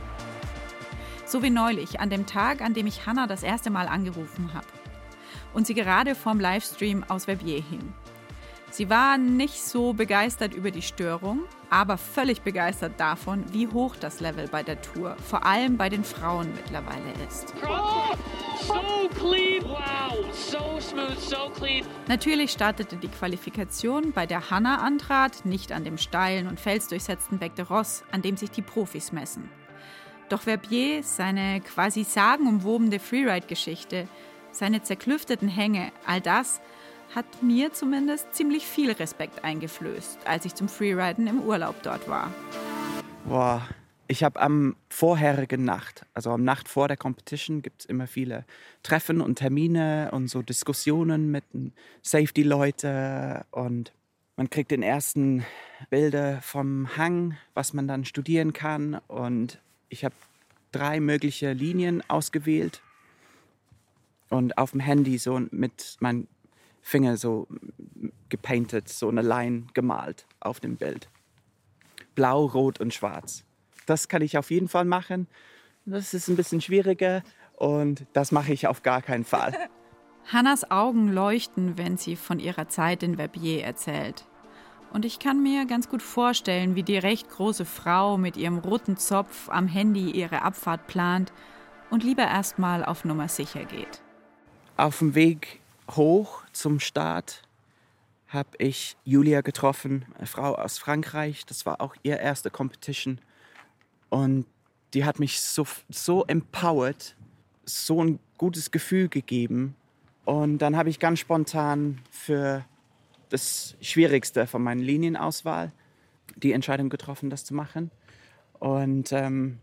So 1.27 1.43
wie 1.43 1.51
neulich, 1.51 2.01
an 2.01 2.11
dem 2.11 2.27
Tag, 2.27 2.61
an 2.61 2.75
dem 2.75 2.87
ich 2.87 3.07
Hannah 3.07 3.27
das 3.27 3.43
erste 3.43 3.71
Mal 3.71 3.89
angerufen 3.89 4.53
habe 4.55 4.67
und 5.55 5.67
sie 5.67 5.75
gerade 5.75 6.15
vorm 6.15 6.41
Livestream 6.41 7.05
aus 7.09 7.25
Verbier 7.25 7.63
hing. 7.63 7.95
Sie 8.75 8.91
war 8.91 9.19
nicht 9.19 9.63
so 9.63 9.93
begeistert 9.93 10.53
über 10.53 10.73
die 10.73 10.83
Störung, 10.83 11.45
aber 11.71 11.97
völlig 11.97 12.43
begeistert 12.43 12.99
davon, 12.99 13.45
wie 13.53 13.69
hoch 13.69 13.95
das 13.95 14.19
Level 14.19 14.49
bei 14.49 14.65
der 14.65 14.83
Tour, 14.83 15.17
vor 15.25 15.47
allem 15.47 15.77
bei 15.77 15.89
den 15.89 16.03
Frauen 16.03 16.53
mittlerweile 16.53 17.13
ist. 17.29 17.55
Oh, 17.65 18.17
so 18.67 19.09
clean. 19.17 19.63
Wow, 19.63 20.27
so 20.33 20.81
smooth, 20.81 21.17
so 21.21 21.53
clean. 21.57 21.87
Natürlich 22.09 22.51
startete 22.51 22.97
die 22.97 23.07
Qualifikation, 23.07 24.11
bei 24.11 24.27
der 24.27 24.51
Hannah 24.51 24.79
antrat, 24.79 25.45
nicht 25.45 25.71
an 25.71 25.85
dem 25.85 25.97
steilen 25.97 26.49
und 26.49 26.59
felsdurchsetzten 26.59 27.39
Bec 27.39 27.55
de 27.55 27.67
Ross, 27.67 28.03
an 28.11 28.23
dem 28.23 28.37
sich 28.37 28.51
die 28.51 28.63
Profis 28.63 29.13
messen. 29.13 29.49
Doch 30.31 30.41
Verbier, 30.41 31.05
seine 31.05 31.61
quasi 31.61 32.03
sagenumwobene 32.03 32.99
Freeride-Geschichte, 32.99 34.09
seine 34.51 34.83
zerklüfteten 34.83 35.49
Hänge, 35.49 35.93
all 36.07 36.21
das 36.21 36.61
hat 37.15 37.43
mir 37.43 37.73
zumindest 37.73 38.35
ziemlich 38.35 38.67
viel 38.67 38.91
Respekt 38.91 39.45
eingeflößt, 39.45 40.27
als 40.27 40.45
ich 40.45 40.55
zum 40.55 40.69
Freeriden 40.69 41.27
im 41.27 41.41
Urlaub 41.41 41.77
dort 41.83 42.09
war. 42.09 42.33
Boah, 43.27 43.67
ich 44.09 44.25
habe 44.25 44.41
am 44.41 44.77
vorherigen 44.89 45.65
Nacht, 45.65 46.05
also 46.13 46.31
am 46.31 46.45
Nacht 46.45 46.69
vor 46.69 46.89
der 46.89 46.97
Competition, 46.97 47.63
gibt 47.63 47.83
es 47.83 47.87
immer 47.87 48.07
viele 48.07 48.45
Treffen 48.83 49.21
und 49.21 49.37
Termine 49.37 50.11
und 50.13 50.29
so 50.29 50.43
Diskussionen 50.43 51.31
mit 51.31 51.45
Safety-Leuten 52.03 53.43
und 53.51 53.93
man 54.37 54.51
kriegt 54.51 54.73
den 54.73 54.83
ersten 54.83 55.45
Bilder 55.91 56.41
vom 56.43 56.97
Hang, 56.97 57.37
was 57.55 57.73
man 57.73 57.87
dann 57.87 58.05
studieren 58.05 58.53
kann 58.53 59.01
und 59.07 59.59
ich 59.89 60.05
habe 60.05 60.15
drei 60.73 60.99
mögliche 60.99 61.53
Linien 61.53 62.03
ausgewählt 62.09 62.83
und 64.29 64.59
auf 64.59 64.73
dem 64.73 64.81
Handy 64.81 65.19
so 65.19 65.41
mit 65.51 65.97
meinem 66.01 66.27
Finger 66.85 67.17
so 67.17 67.49
gepainted, 68.29 68.91
so 68.91 69.09
eine 69.09 69.23
Line 69.23 69.65
gemalt 69.73 70.27
auf 70.39 70.61
dem 70.61 70.77
Bild. 70.77 71.09
Blau, 72.15 72.45
Rot 72.45 72.79
und 72.79 72.93
Schwarz. 72.93 73.43
Das 73.87 74.09
kann 74.09 74.21
ich 74.21 74.37
auf 74.37 74.51
jeden 74.51 74.69
Fall 74.69 74.85
machen. 74.85 75.27
Das 75.87 76.13
ist 76.13 76.29
ein 76.29 76.37
bisschen 76.37 76.61
schwieriger 76.61 77.23
und 77.57 78.05
das 78.13 78.33
mache 78.33 78.53
ich 78.53 78.67
auf 78.67 78.83
gar 78.83 79.01
keinen 79.01 79.25
Fall. 79.25 79.55
Hannas 80.33 80.71
Augen 80.71 81.09
leuchten, 81.09 81.79
wenn 81.79 81.97
sie 81.97 82.17
von 82.17 82.39
ihrer 82.39 82.69
Zeit 82.69 83.03
in 83.03 83.17
Verbier 83.17 83.65
erzählt. 83.65 84.27
Und 84.93 85.07
ich 85.07 85.19
kann 85.19 85.43
mir 85.43 85.65
ganz 85.65 85.89
gut 85.89 86.03
vorstellen, 86.03 86.77
wie 86.77 86.83
die 86.83 86.99
recht 86.99 87.31
große 87.31 87.65
Frau 87.65 88.19
mit 88.19 88.37
ihrem 88.37 88.59
roten 88.59 88.99
Zopf 88.99 89.49
am 89.49 89.69
Handy 89.69 90.11
ihre 90.11 90.43
Abfahrt 90.43 90.87
plant 90.87 91.33
und 91.91 92.05
lieber 92.05 92.25
erstmal 92.25 92.85
auf 92.85 93.07
Nummer 93.07 93.29
sicher 93.29 93.65
geht. 93.65 94.03
Auf 94.77 94.99
dem 94.99 95.15
Weg 95.15 95.61
hoch 95.91 96.43
zum 96.53 96.81
Start 96.81 97.43
habe 98.29 98.51
ich 98.59 98.97
Julia 99.05 99.43
getroffen, 99.43 100.05
eine 100.17 100.27
Frau 100.27 100.55
aus 100.55 100.79
Frankreich. 100.79 101.47
Das 101.47 101.67
war 101.67 101.81
auch 101.81 101.95
ihr 102.03 102.19
erste 102.19 102.51
Competition. 102.51 103.21
Und 104.09 104.47
die 104.93 105.05
hat 105.05 105.21
mich 105.21 105.41
so, 105.41 105.67
so 105.89 106.25
empowered, 106.25 107.17
so 107.65 108.03
ein 108.03 108.19
gutes 108.37 108.71
Gefühl 108.71 109.09
gegeben. 109.09 109.77
Und 110.25 110.59
dann 110.59 110.77
habe 110.77 110.89
ich 110.89 110.99
ganz 110.99 111.21
spontan 111.21 112.01
für 112.11 112.65
das 113.29 113.77
Schwierigste 113.81 114.47
von 114.47 114.63
meiner 114.63 114.83
Linienauswahl 114.83 115.73
die 116.37 116.53
Entscheidung 116.53 116.89
getroffen, 116.89 117.31
das 117.31 117.45
zu 117.45 117.55
machen. 117.55 117.91
Und 118.59 119.13
ähm, 119.13 119.59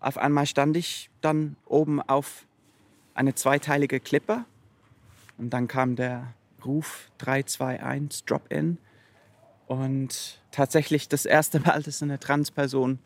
auf 0.00 0.18
einmal 0.18 0.46
stand 0.46 0.76
ich 0.76 1.10
dann 1.20 1.56
oben 1.64 2.00
auf 2.00 2.46
eine 3.14 3.34
zweiteilige 3.34 3.98
Klippe 3.98 4.44
und 5.38 5.50
dann 5.50 5.68
kam 5.68 5.96
der 5.96 6.34
Ruf 6.64 7.10
321 7.18 8.24
Drop-In. 8.24 8.78
Und 9.66 10.40
tatsächlich 10.50 11.08
das 11.08 11.26
erste 11.26 11.60
Mal, 11.60 11.82
dass 11.82 12.02
eine 12.02 12.18
Transperson 12.18 12.98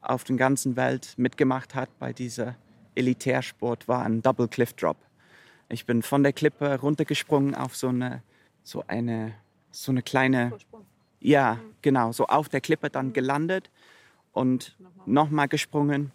auf 0.00 0.24
der 0.24 0.36
ganzen 0.36 0.76
Welt 0.76 1.14
mitgemacht 1.16 1.74
hat 1.74 1.88
bei 1.98 2.12
dieser 2.12 2.56
Elitärsport, 2.94 3.88
war 3.88 4.04
ein 4.04 4.22
Double 4.22 4.48
Cliff 4.48 4.74
Drop. 4.74 4.96
Ich 5.68 5.86
bin 5.86 6.02
von 6.02 6.22
der 6.22 6.32
Klippe 6.32 6.78
runtergesprungen 6.78 7.54
auf 7.54 7.74
so 7.74 7.88
eine, 7.88 8.22
so 8.62 8.84
eine, 8.86 9.34
so 9.70 9.92
eine 9.92 10.02
kleine, 10.02 10.52
ja, 11.20 11.58
genau, 11.80 12.12
so 12.12 12.26
auf 12.26 12.50
der 12.50 12.60
Klippe 12.60 12.90
dann 12.90 13.14
gelandet 13.14 13.70
und 14.32 14.76
nochmal 15.06 15.48
gesprungen 15.48 16.12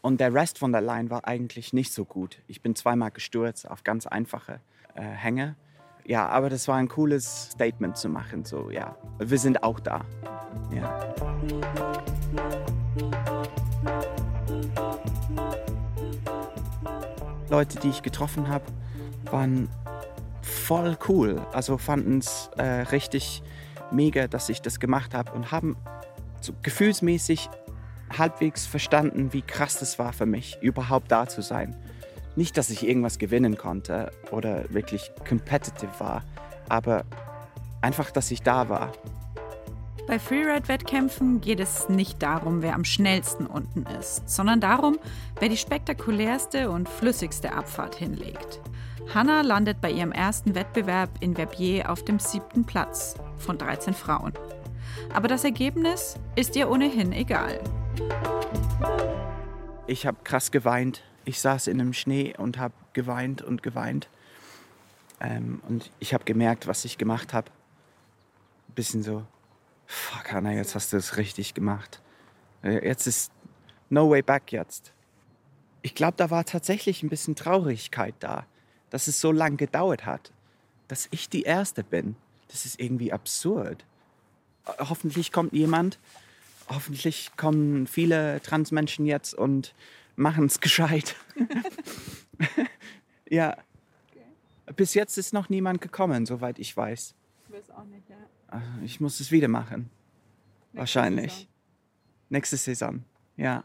und 0.00 0.20
der 0.20 0.32
Rest 0.32 0.58
von 0.58 0.72
der 0.72 0.80
Line 0.80 1.10
war 1.10 1.28
eigentlich 1.28 1.74
nicht 1.74 1.92
so 1.92 2.06
gut. 2.06 2.38
Ich 2.46 2.62
bin 2.62 2.74
zweimal 2.74 3.10
gestürzt 3.10 3.68
auf 3.70 3.84
ganz 3.84 4.06
einfache 4.06 4.60
äh, 4.98 5.02
Hänge. 5.02 5.56
Ja, 6.04 6.28
aber 6.28 6.50
das 6.50 6.66
war 6.68 6.76
ein 6.76 6.88
cooles 6.88 7.50
Statement 7.52 7.96
zu 7.96 8.08
machen. 8.08 8.44
So, 8.44 8.70
ja, 8.70 8.96
wir 9.18 9.38
sind 9.38 9.62
auch 9.62 9.78
da. 9.80 10.04
Ja. 10.74 11.14
Leute, 17.50 17.78
die 17.80 17.88
ich 17.88 18.02
getroffen 18.02 18.48
habe, 18.48 18.64
waren 19.30 19.68
voll 20.42 20.96
cool. 21.08 21.40
Also 21.52 21.78
fanden 21.78 22.18
es 22.18 22.50
äh, 22.56 22.62
richtig 22.62 23.42
mega, 23.90 24.28
dass 24.28 24.48
ich 24.48 24.60
das 24.62 24.80
gemacht 24.80 25.14
habe 25.14 25.32
und 25.32 25.52
haben 25.52 25.76
so 26.40 26.52
gefühlsmäßig 26.62 27.48
halbwegs 28.16 28.66
verstanden, 28.66 29.32
wie 29.32 29.42
krass 29.42 29.78
das 29.78 29.98
war 29.98 30.12
für 30.12 30.26
mich, 30.26 30.58
überhaupt 30.62 31.10
da 31.12 31.26
zu 31.26 31.42
sein. 31.42 31.76
Nicht, 32.38 32.56
dass 32.56 32.70
ich 32.70 32.86
irgendwas 32.86 33.18
gewinnen 33.18 33.58
konnte 33.58 34.12
oder 34.30 34.72
wirklich 34.72 35.10
competitive 35.28 35.90
war, 35.98 36.22
aber 36.68 37.04
einfach, 37.80 38.12
dass 38.12 38.30
ich 38.30 38.42
da 38.42 38.68
war. 38.68 38.92
Bei 40.06 40.20
Freeride-Wettkämpfen 40.20 41.40
geht 41.40 41.58
es 41.58 41.88
nicht 41.88 42.22
darum, 42.22 42.62
wer 42.62 42.76
am 42.76 42.84
schnellsten 42.84 43.44
unten 43.44 43.84
ist, 43.98 44.30
sondern 44.30 44.60
darum, 44.60 45.00
wer 45.40 45.48
die 45.48 45.56
spektakulärste 45.56 46.70
und 46.70 46.88
flüssigste 46.88 47.54
Abfahrt 47.54 47.96
hinlegt. 47.96 48.60
Hannah 49.12 49.40
landet 49.40 49.80
bei 49.80 49.90
ihrem 49.90 50.12
ersten 50.12 50.54
Wettbewerb 50.54 51.10
in 51.18 51.34
Verbier 51.34 51.90
auf 51.90 52.04
dem 52.04 52.20
siebten 52.20 52.64
Platz 52.64 53.16
von 53.38 53.58
13 53.58 53.94
Frauen. 53.94 54.32
Aber 55.12 55.26
das 55.26 55.42
Ergebnis 55.42 56.14
ist 56.36 56.54
ihr 56.54 56.70
ohnehin 56.70 57.10
egal. 57.10 57.58
Ich 59.88 60.06
habe 60.06 60.18
krass 60.22 60.52
geweint. 60.52 61.02
Ich 61.28 61.40
saß 61.40 61.66
in 61.66 61.76
dem 61.76 61.92
Schnee 61.92 62.34
und 62.38 62.56
habe 62.56 62.72
geweint 62.94 63.42
und 63.42 63.62
geweint. 63.62 64.08
Ähm, 65.20 65.60
und 65.68 65.90
ich 65.98 66.14
habe 66.14 66.24
gemerkt, 66.24 66.66
was 66.66 66.86
ich 66.86 66.96
gemacht 66.96 67.34
habe. 67.34 67.50
Bisschen 68.74 69.02
so, 69.02 69.26
fuck 69.84 70.32
Hannah, 70.32 70.52
jetzt 70.52 70.74
hast 70.74 70.94
du 70.94 70.96
es 70.96 71.18
richtig 71.18 71.52
gemacht. 71.52 72.00
Äh, 72.62 72.82
jetzt 72.82 73.06
ist 73.06 73.30
no 73.90 74.08
way 74.08 74.22
back 74.22 74.52
jetzt. 74.52 74.94
Ich 75.82 75.94
glaube, 75.94 76.14
da 76.16 76.30
war 76.30 76.46
tatsächlich 76.46 77.02
ein 77.02 77.10
bisschen 77.10 77.36
Traurigkeit 77.36 78.14
da, 78.20 78.46
dass 78.88 79.06
es 79.06 79.20
so 79.20 79.30
lange 79.30 79.56
gedauert 79.56 80.06
hat, 80.06 80.32
dass 80.88 81.08
ich 81.10 81.28
die 81.28 81.42
Erste 81.42 81.84
bin. 81.84 82.16
Das 82.48 82.64
ist 82.64 82.80
irgendwie 82.80 83.12
absurd. 83.12 83.84
Hoffentlich 84.78 85.30
kommt 85.30 85.52
jemand, 85.52 85.98
hoffentlich 86.70 87.32
kommen 87.36 87.86
viele 87.86 88.40
Transmenschen 88.40 89.04
jetzt 89.04 89.34
und 89.34 89.74
machen 90.18 90.46
es 90.46 90.60
gescheit. 90.60 91.16
ja, 93.28 93.56
bis 94.76 94.94
jetzt 94.94 95.16
ist 95.16 95.32
noch 95.32 95.48
niemand 95.48 95.80
gekommen, 95.80 96.26
soweit 96.26 96.58
ich 96.58 96.76
weiß. 96.76 97.14
Ich 97.48 97.54
weiß 97.54 97.70
auch 97.70 97.84
nicht, 97.84 98.08
ja. 98.08 98.16
Ah, 98.48 98.60
Ich 98.84 99.00
muss 99.00 99.20
es 99.20 99.30
wieder 99.30 99.48
machen. 99.48 99.90
Nächste 100.72 100.78
Wahrscheinlich. 100.78 101.32
Saison. 101.32 101.46
Nächste 102.30 102.56
Saison. 102.56 103.04
Ja. 103.36 103.64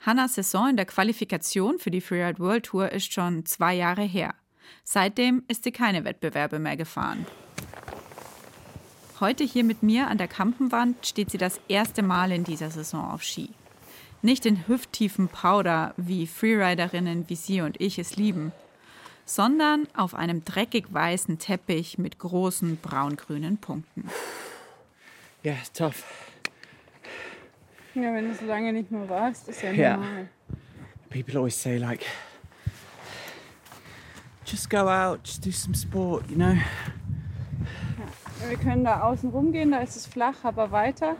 Hannas 0.00 0.34
Saison 0.34 0.70
in 0.70 0.76
der 0.76 0.86
Qualifikation 0.86 1.78
für 1.78 1.90
die 1.92 2.00
Freeride 2.00 2.40
World 2.40 2.64
Tour 2.66 2.90
ist 2.90 3.12
schon 3.12 3.46
zwei 3.46 3.74
Jahre 3.74 4.02
her. 4.02 4.34
Seitdem 4.84 5.44
ist 5.46 5.64
sie 5.64 5.70
keine 5.72 6.04
Wettbewerbe 6.04 6.58
mehr 6.58 6.76
gefahren. 6.76 7.24
Heute 9.20 9.44
hier 9.44 9.62
mit 9.62 9.84
mir 9.84 10.08
an 10.08 10.18
der 10.18 10.26
Kampenwand 10.26 11.06
steht 11.06 11.30
sie 11.30 11.38
das 11.38 11.60
erste 11.68 12.02
Mal 12.02 12.32
in 12.32 12.42
dieser 12.42 12.70
Saison 12.70 13.04
auf 13.12 13.22
Ski. 13.22 13.50
Nicht 14.24 14.46
in 14.46 14.68
hüfttiefen 14.68 15.26
Powder, 15.26 15.94
wie 15.96 16.28
Freeriderinnen 16.28 17.28
wie 17.28 17.34
sie 17.34 17.60
und 17.60 17.80
ich 17.80 17.98
es 17.98 18.16
lieben, 18.16 18.52
sondern 19.24 19.88
auf 19.96 20.14
einem 20.14 20.44
dreckig 20.44 20.92
weißen 20.92 21.40
Teppich 21.40 21.98
mit 21.98 22.20
großen 22.20 22.76
braun-grünen 22.76 23.58
Punkten. 23.58 24.08
Ja, 25.42 25.54
tough. 25.74 26.04
Ja, 27.94 28.14
wenn 28.14 28.28
du 28.28 28.34
so 28.36 28.46
lange 28.46 28.72
nicht 28.72 28.92
mehr 28.92 29.08
warst, 29.08 29.48
ist 29.48 29.60
ja 29.62 29.72
Ja. 29.72 30.00
People 31.10 31.36
always 31.36 31.60
say 31.60 31.76
like, 31.76 32.06
just 34.46 34.70
go 34.70 34.88
out, 34.88 35.18
just 35.24 35.44
do 35.44 35.50
some 35.50 35.74
sport, 35.74 36.30
you 36.30 36.36
know. 36.36 36.54
Wir 38.48 38.56
können 38.56 38.84
da 38.84 39.02
außen 39.02 39.30
rumgehen, 39.30 39.72
da 39.72 39.78
ist 39.78 39.96
es 39.96 40.06
flach, 40.06 40.44
aber 40.44 40.70
weiter. 40.70 41.16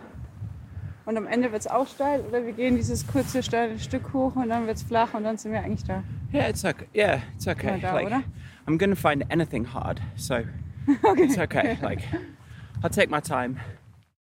Und 1.04 1.16
am 1.16 1.26
Ende 1.26 1.50
wird 1.50 1.62
es 1.62 1.66
auch 1.66 1.86
steil. 1.86 2.20
Oder 2.28 2.44
wir 2.46 2.52
gehen 2.52 2.76
dieses 2.76 3.06
kurze, 3.06 3.42
steile 3.42 3.78
Stück 3.78 4.12
hoch 4.12 4.36
und 4.36 4.48
dann 4.48 4.66
wird 4.66 4.76
es 4.76 4.82
flach 4.82 5.14
und 5.14 5.24
dann 5.24 5.36
sind 5.36 5.52
wir 5.52 5.60
eigentlich 5.60 5.84
da. 5.84 6.02
Yeah, 6.32 6.48
it's 6.48 6.64
okay. 6.64 6.86
Yeah, 6.94 7.20
it's 7.34 7.46
okay. 7.48 7.78
da, 7.80 7.94
like, 7.94 8.06
oder? 8.06 8.22
I'm 8.66 8.78
gonna 8.78 8.94
find 8.94 9.30
anything 9.30 9.66
hard, 9.72 10.00
so 10.16 10.36
it's 11.16 11.38
okay. 11.38 11.76
Like, 11.82 12.02
I'll 12.82 12.90
take 12.90 13.10
my 13.10 13.20
time. 13.20 13.56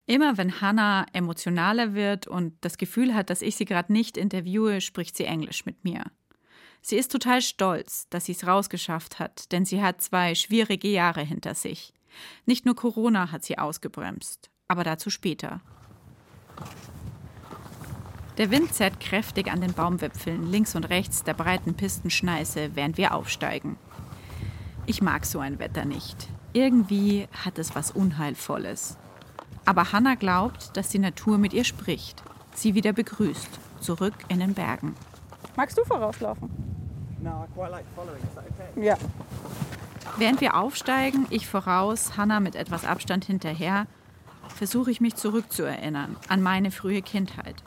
Immer 0.06 0.38
wenn 0.38 0.60
Hannah 0.60 1.06
emotionaler 1.12 1.94
wird 1.94 2.28
und 2.28 2.54
das 2.60 2.78
Gefühl 2.78 3.14
hat, 3.14 3.28
dass 3.28 3.42
ich 3.42 3.56
sie 3.56 3.64
gerade 3.64 3.92
nicht 3.92 4.16
interviewe, 4.16 4.80
spricht 4.80 5.16
sie 5.16 5.24
Englisch 5.24 5.66
mit 5.66 5.82
mir. 5.82 6.04
Sie 6.80 6.96
ist 6.96 7.10
total 7.10 7.42
stolz, 7.42 8.08
dass 8.10 8.26
sie 8.26 8.32
es 8.32 8.46
rausgeschafft 8.46 9.18
hat, 9.18 9.50
denn 9.50 9.64
sie 9.64 9.82
hat 9.82 10.00
zwei 10.00 10.36
schwierige 10.36 10.86
Jahre 10.86 11.22
hinter 11.22 11.54
sich. 11.54 11.92
Nicht 12.44 12.64
nur 12.64 12.76
Corona 12.76 13.32
hat 13.32 13.44
sie 13.44 13.58
ausgebremst, 13.58 14.50
aber 14.68 14.84
dazu 14.84 15.10
später. 15.10 15.60
Der 18.38 18.50
Wind 18.50 18.74
zerrt 18.74 19.00
kräftig 19.00 19.50
an 19.50 19.62
den 19.62 19.72
Baumwipfeln 19.72 20.50
links 20.50 20.74
und 20.74 20.84
rechts 20.84 21.24
der 21.24 21.34
breiten 21.34 21.74
Pistenschneiße, 21.74 22.70
während 22.74 22.98
wir 22.98 23.14
aufsteigen. 23.14 23.76
Ich 24.84 25.00
mag 25.00 25.24
so 25.24 25.38
ein 25.40 25.58
Wetter 25.58 25.84
nicht. 25.84 26.28
Irgendwie 26.52 27.28
hat 27.44 27.58
es 27.58 27.74
was 27.74 27.90
Unheilvolles. 27.90 28.98
Aber 29.64 29.92
Hannah 29.92 30.14
glaubt, 30.14 30.76
dass 30.76 30.90
die 30.90 30.98
Natur 30.98 31.38
mit 31.38 31.52
ihr 31.52 31.64
spricht, 31.64 32.22
sie 32.54 32.74
wieder 32.74 32.92
begrüßt, 32.92 33.48
zurück 33.80 34.14
in 34.28 34.38
den 34.38 34.54
Bergen. 34.54 34.94
Magst 35.56 35.76
du 35.76 35.84
vorauslaufen? 35.84 36.50
No, 37.20 37.44
I 37.44 37.54
quite 37.54 37.70
like 37.70 37.84
following. 37.94 38.22
Is 38.22 38.34
that 38.34 38.44
okay? 38.44 38.86
Ja. 38.86 38.96
Während 40.18 40.40
wir 40.40 40.56
aufsteigen, 40.56 41.26
ich 41.30 41.46
voraus, 41.46 42.16
Hannah 42.16 42.40
mit 42.40 42.54
etwas 42.54 42.84
Abstand 42.84 43.24
hinterher, 43.24 43.86
versuche 44.54 44.90
ich 44.90 45.00
mich 45.00 45.16
zurückzuerinnern 45.16 46.16
an 46.28 46.42
meine 46.42 46.70
frühe 46.70 47.02
Kindheit. 47.02 47.62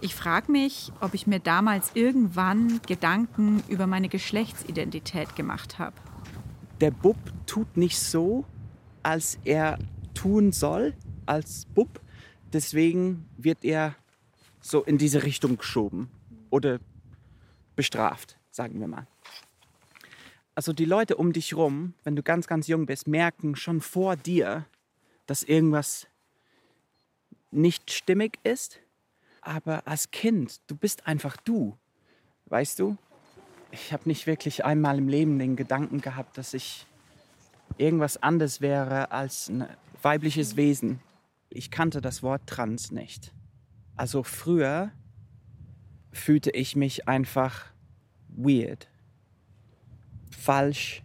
Ich 0.00 0.14
frage 0.14 0.52
mich, 0.52 0.92
ob 1.00 1.14
ich 1.14 1.26
mir 1.26 1.40
damals 1.40 1.92
irgendwann 1.94 2.80
Gedanken 2.86 3.62
über 3.68 3.86
meine 3.86 4.08
Geschlechtsidentität 4.08 5.36
gemacht 5.36 5.78
habe. 5.78 5.96
Der 6.80 6.90
Bub 6.90 7.16
tut 7.46 7.76
nicht 7.76 7.98
so, 7.98 8.44
als 9.02 9.38
er 9.44 9.78
tun 10.14 10.52
soll, 10.52 10.94
als 11.24 11.64
Bub. 11.66 12.00
Deswegen 12.52 13.26
wird 13.38 13.64
er 13.64 13.94
so 14.60 14.82
in 14.82 14.98
diese 14.98 15.22
Richtung 15.22 15.56
geschoben 15.56 16.10
oder 16.50 16.78
bestraft, 17.74 18.38
sagen 18.50 18.80
wir 18.80 18.88
mal. 18.88 19.06
Also 20.54 20.72
die 20.72 20.84
Leute 20.84 21.16
um 21.16 21.32
dich 21.32 21.54
rum, 21.54 21.94
wenn 22.04 22.16
du 22.16 22.22
ganz, 22.22 22.46
ganz 22.46 22.66
jung 22.66 22.86
bist, 22.86 23.06
merken 23.06 23.56
schon 23.56 23.80
vor 23.80 24.16
dir, 24.16 24.66
dass 25.26 25.42
irgendwas 25.42 26.06
nicht 27.50 27.90
stimmig 27.92 28.38
ist. 28.44 28.80
Aber 29.40 29.86
als 29.86 30.10
Kind, 30.10 30.60
du 30.66 30.76
bist 30.76 31.06
einfach 31.06 31.36
du. 31.36 31.76
Weißt 32.46 32.78
du? 32.78 32.96
Ich 33.70 33.92
habe 33.92 34.08
nicht 34.08 34.26
wirklich 34.26 34.64
einmal 34.64 34.98
im 34.98 35.08
Leben 35.08 35.38
den 35.38 35.56
Gedanken 35.56 36.00
gehabt, 36.00 36.38
dass 36.38 36.54
ich 36.54 36.86
irgendwas 37.78 38.22
anderes 38.22 38.60
wäre 38.60 39.10
als 39.10 39.48
ein 39.48 39.68
weibliches 40.02 40.56
Wesen. 40.56 41.00
Ich 41.50 41.70
kannte 41.70 42.00
das 42.00 42.22
Wort 42.22 42.46
trans 42.46 42.90
nicht. 42.90 43.32
Also 43.96 44.22
früher 44.22 44.92
fühlte 46.12 46.50
ich 46.50 46.76
mich 46.76 47.08
einfach 47.08 47.66
weird, 48.28 48.88
falsch, 50.30 51.02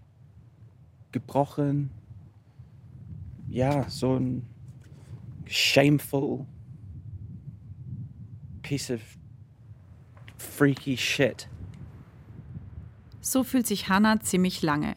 gebrochen. 1.11 1.91
Ja, 3.51 3.89
so 3.89 4.15
ein 4.15 4.47
shameful 5.45 6.45
piece 8.61 8.89
of 8.89 9.01
freaky 10.37 10.95
shit. 10.95 11.49
So 13.19 13.43
fühlt 13.43 13.67
sich 13.67 13.89
Hannah 13.89 14.21
ziemlich 14.21 14.61
lange. 14.61 14.95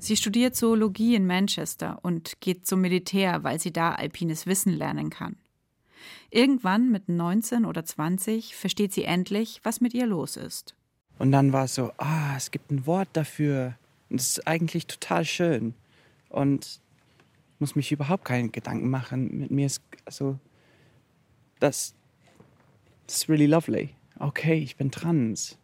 Sie 0.00 0.16
studiert 0.16 0.56
Zoologie 0.56 1.14
in 1.14 1.28
Manchester 1.28 2.00
und 2.02 2.40
geht 2.40 2.66
zum 2.66 2.80
Militär, 2.80 3.44
weil 3.44 3.60
sie 3.60 3.72
da 3.72 3.92
alpines 3.94 4.46
Wissen 4.46 4.72
lernen 4.72 5.10
kann. 5.10 5.36
Irgendwann 6.30 6.90
mit 6.90 7.08
19 7.08 7.64
oder 7.64 7.84
20 7.84 8.56
versteht 8.56 8.92
sie 8.92 9.04
endlich, 9.04 9.60
was 9.62 9.80
mit 9.80 9.94
ihr 9.94 10.06
los 10.06 10.36
ist. 10.36 10.74
Und 11.20 11.30
dann 11.30 11.52
war 11.52 11.66
es 11.66 11.76
so, 11.76 11.92
ah, 11.98 12.34
es 12.36 12.50
gibt 12.50 12.72
ein 12.72 12.84
Wort 12.84 13.10
dafür. 13.12 13.76
Und 14.10 14.20
es 14.20 14.30
ist 14.30 14.46
eigentlich 14.48 14.88
total 14.88 15.24
schön. 15.24 15.74
Und 16.28 16.81
muss 17.62 17.76
mich 17.76 17.92
überhaupt 17.92 18.24
keine 18.24 18.48
Gedanken 18.48 18.90
machen. 18.90 19.38
Mit 19.38 19.52
mir 19.52 19.66
ist, 19.66 19.80
also, 20.04 20.36
das, 21.60 21.94
das 23.06 23.18
ist 23.18 23.28
really 23.28 23.46
lovely. 23.46 23.94
Okay, 24.18 24.58
ich 24.58 24.76
bin 24.76 24.90
trans. 24.90 25.58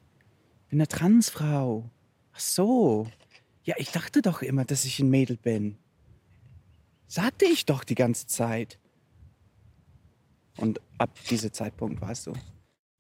Ich 0.63 0.69
bin 0.69 0.79
eine 0.79 0.87
Transfrau. 0.87 1.91
Ach 2.33 2.39
so. 2.39 3.09
Ja, 3.65 3.75
ich 3.79 3.91
dachte 3.91 4.23
doch 4.23 4.43
immer, 4.43 4.65
dass 4.65 4.85
ich 4.85 5.01
ein 5.01 5.11
Mädel 5.11 5.37
bin. 5.37 5.77
Sagte 7.09 7.47
ich 7.47 7.67
doch 7.67 7.83
die 7.83 7.97
ganze 7.97 8.29
Zeit. 8.29 8.79
Und 10.57 10.81
ab 10.99 11.19
diesem 11.29 11.53
Zeitpunkt 11.53 12.01
war 12.01 12.13
es 12.13 12.23
so. 12.23 12.33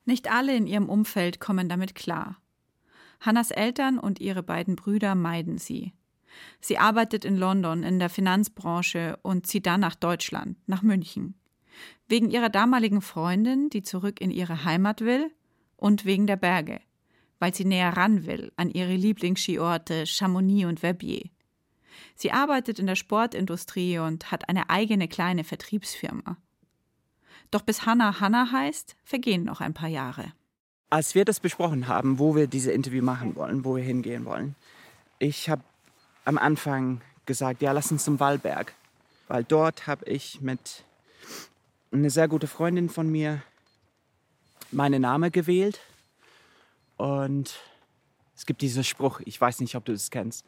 Nicht 0.06 0.28
alle 0.28 0.56
in 0.56 0.66
ihrem 0.66 0.88
Umfeld 0.88 1.38
kommen 1.38 1.68
damit 1.68 1.94
klar. 1.94 2.42
Hannas 3.20 3.52
Eltern 3.52 4.00
und 4.00 4.18
ihre 4.18 4.42
beiden 4.42 4.74
Brüder 4.74 5.14
meiden 5.14 5.58
sie. 5.58 5.92
Sie 6.60 6.78
arbeitet 6.78 7.24
in 7.24 7.36
London 7.36 7.82
in 7.82 7.98
der 7.98 8.10
Finanzbranche 8.10 9.18
und 9.22 9.46
zieht 9.46 9.66
dann 9.66 9.80
nach 9.80 9.94
Deutschland, 9.94 10.56
nach 10.66 10.82
München. 10.82 11.34
Wegen 12.08 12.30
ihrer 12.30 12.48
damaligen 12.48 13.02
Freundin, 13.02 13.70
die 13.70 13.82
zurück 13.82 14.20
in 14.20 14.30
ihre 14.30 14.64
Heimat 14.64 15.00
will, 15.00 15.30
und 15.76 16.04
wegen 16.04 16.26
der 16.26 16.36
Berge, 16.36 16.80
weil 17.38 17.54
sie 17.54 17.64
näher 17.64 17.96
ran 17.96 18.26
will 18.26 18.52
an 18.56 18.70
ihre 18.70 18.94
Lieblingsskiorte 18.94 20.06
Chamonix 20.06 20.66
und 20.66 20.80
Verbier. 20.80 21.22
Sie 22.14 22.32
arbeitet 22.32 22.78
in 22.78 22.86
der 22.86 22.96
Sportindustrie 22.96 23.98
und 23.98 24.30
hat 24.30 24.48
eine 24.48 24.70
eigene 24.70 25.08
kleine 25.08 25.44
Vertriebsfirma. 25.44 26.36
Doch 27.50 27.62
bis 27.62 27.86
Hannah 27.86 28.20
Hannah 28.20 28.52
heißt, 28.52 28.96
vergehen 29.04 29.44
noch 29.44 29.60
ein 29.60 29.72
paar 29.72 29.88
Jahre. 29.88 30.32
Als 30.90 31.14
wir 31.14 31.24
das 31.24 31.40
besprochen 31.40 31.86
haben, 31.86 32.18
wo 32.18 32.34
wir 32.34 32.46
diese 32.46 32.72
Interview 32.72 33.02
machen 33.02 33.36
wollen, 33.36 33.64
wo 33.64 33.76
wir 33.76 33.84
hingehen 33.84 34.24
wollen, 34.24 34.54
ich 35.18 35.48
habe 35.48 35.62
am 36.28 36.36
Anfang 36.36 37.00
gesagt, 37.24 37.62
ja, 37.62 37.72
lass 37.72 37.90
uns 37.90 38.04
zum 38.04 38.20
Wallberg, 38.20 38.74
weil 39.28 39.44
dort 39.44 39.86
habe 39.86 40.04
ich 40.04 40.42
mit 40.42 40.84
einer 41.90 42.10
sehr 42.10 42.28
guten 42.28 42.46
Freundin 42.46 42.90
von 42.90 43.10
mir 43.10 43.42
meinen 44.70 45.00
Namen 45.00 45.32
gewählt 45.32 45.80
und 46.98 47.58
es 48.36 48.44
gibt 48.44 48.60
diesen 48.60 48.84
Spruch, 48.84 49.22
ich 49.24 49.40
weiß 49.40 49.60
nicht, 49.60 49.74
ob 49.74 49.86
du 49.86 49.92
das 49.92 50.10
kennst, 50.10 50.44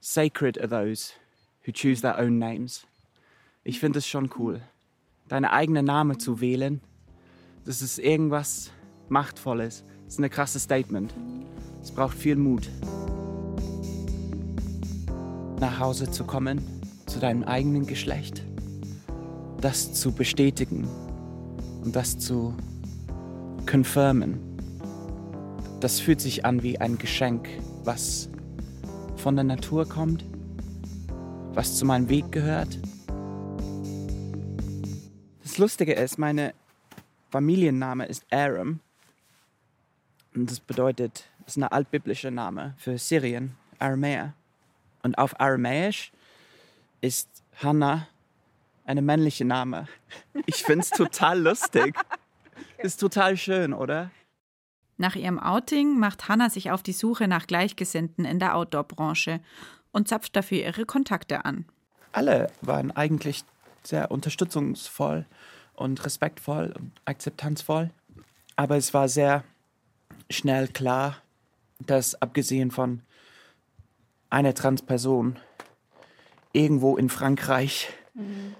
sacred 0.00 0.56
are 0.56 0.68
those 0.68 1.14
who 1.66 1.72
choose 1.72 2.00
their 2.00 2.16
own 2.16 2.38
names. 2.38 2.86
Ich 3.64 3.80
finde 3.80 3.98
es 3.98 4.06
schon 4.06 4.30
cool, 4.38 4.62
deine 5.26 5.52
eigene 5.52 5.82
Name 5.82 6.16
zu 6.16 6.40
wählen. 6.40 6.80
Das 7.64 7.82
ist 7.82 7.98
irgendwas 7.98 8.70
Machtvolles. 9.08 9.82
Das 10.04 10.14
ist 10.14 10.20
ein 10.20 10.30
krasses 10.30 10.62
Statement. 10.62 11.12
Es 11.82 11.90
braucht 11.90 12.16
viel 12.16 12.36
Mut. 12.36 12.68
Nach 15.64 15.78
Hause 15.78 16.10
zu 16.10 16.24
kommen, 16.24 16.60
zu 17.06 17.18
deinem 17.20 17.42
eigenen 17.42 17.86
Geschlecht. 17.86 18.44
Das 19.62 19.94
zu 19.94 20.12
bestätigen 20.12 20.86
und 21.82 21.96
das 21.96 22.18
zu 22.18 22.54
confirmen. 23.64 24.38
Das 25.80 26.00
fühlt 26.00 26.20
sich 26.20 26.44
an 26.44 26.62
wie 26.62 26.78
ein 26.78 26.98
Geschenk, 26.98 27.48
was 27.82 28.28
von 29.16 29.36
der 29.36 29.44
Natur 29.44 29.88
kommt, 29.88 30.26
was 31.54 31.78
zu 31.78 31.86
meinem 31.86 32.10
Weg 32.10 32.30
gehört. 32.30 32.78
Das 35.42 35.56
Lustige 35.56 35.94
ist, 35.94 36.18
meine 36.18 36.52
Familienname 37.30 38.04
ist 38.04 38.26
Aram. 38.30 38.80
Und 40.34 40.50
das 40.50 40.60
bedeutet, 40.60 41.24
das 41.38 41.56
ist 41.56 41.62
ein 41.62 41.64
altbiblischer 41.64 42.30
Name 42.30 42.74
für 42.76 42.98
Syrien, 42.98 43.56
Aramäer. 43.78 44.34
Und 45.04 45.18
auf 45.18 45.38
Aramäisch 45.38 46.10
ist 47.02 47.28
Hannah 47.62 48.08
eine 48.86 49.02
männliche 49.02 49.44
Name. 49.44 49.86
Ich 50.46 50.64
finde 50.64 50.80
es 50.80 50.90
total 50.90 51.40
lustig. 51.40 51.94
Ist 52.78 53.00
total 53.00 53.36
schön, 53.36 53.72
oder? 53.72 54.10
Nach 54.96 55.16
ihrem 55.16 55.38
Outing 55.38 55.98
macht 55.98 56.28
Hannah 56.28 56.50
sich 56.50 56.70
auf 56.70 56.82
die 56.82 56.92
Suche 56.92 57.26
nach 57.26 57.46
Gleichgesinnten 57.46 58.24
in 58.24 58.38
der 58.38 58.54
Outdoor-Branche 58.54 59.40
und 59.90 60.06
zapft 60.06 60.36
dafür 60.36 60.58
ihre 60.58 60.84
Kontakte 60.84 61.44
an. 61.44 61.64
Alle 62.12 62.50
waren 62.60 62.90
eigentlich 62.90 63.42
sehr 63.82 64.10
unterstützungsvoll 64.10 65.24
und 65.74 66.04
respektvoll 66.04 66.74
und 66.78 66.92
akzeptanzvoll. 67.06 67.90
Aber 68.56 68.76
es 68.76 68.92
war 68.94 69.08
sehr 69.08 69.44
schnell 70.30 70.68
klar, 70.68 71.16
dass 71.80 72.20
abgesehen 72.20 72.70
von 72.70 73.00
einer 74.34 74.52
Transperson 74.52 75.38
irgendwo 76.52 76.96
in 76.96 77.08
Frankreich, 77.08 77.88
mhm. 78.14 78.54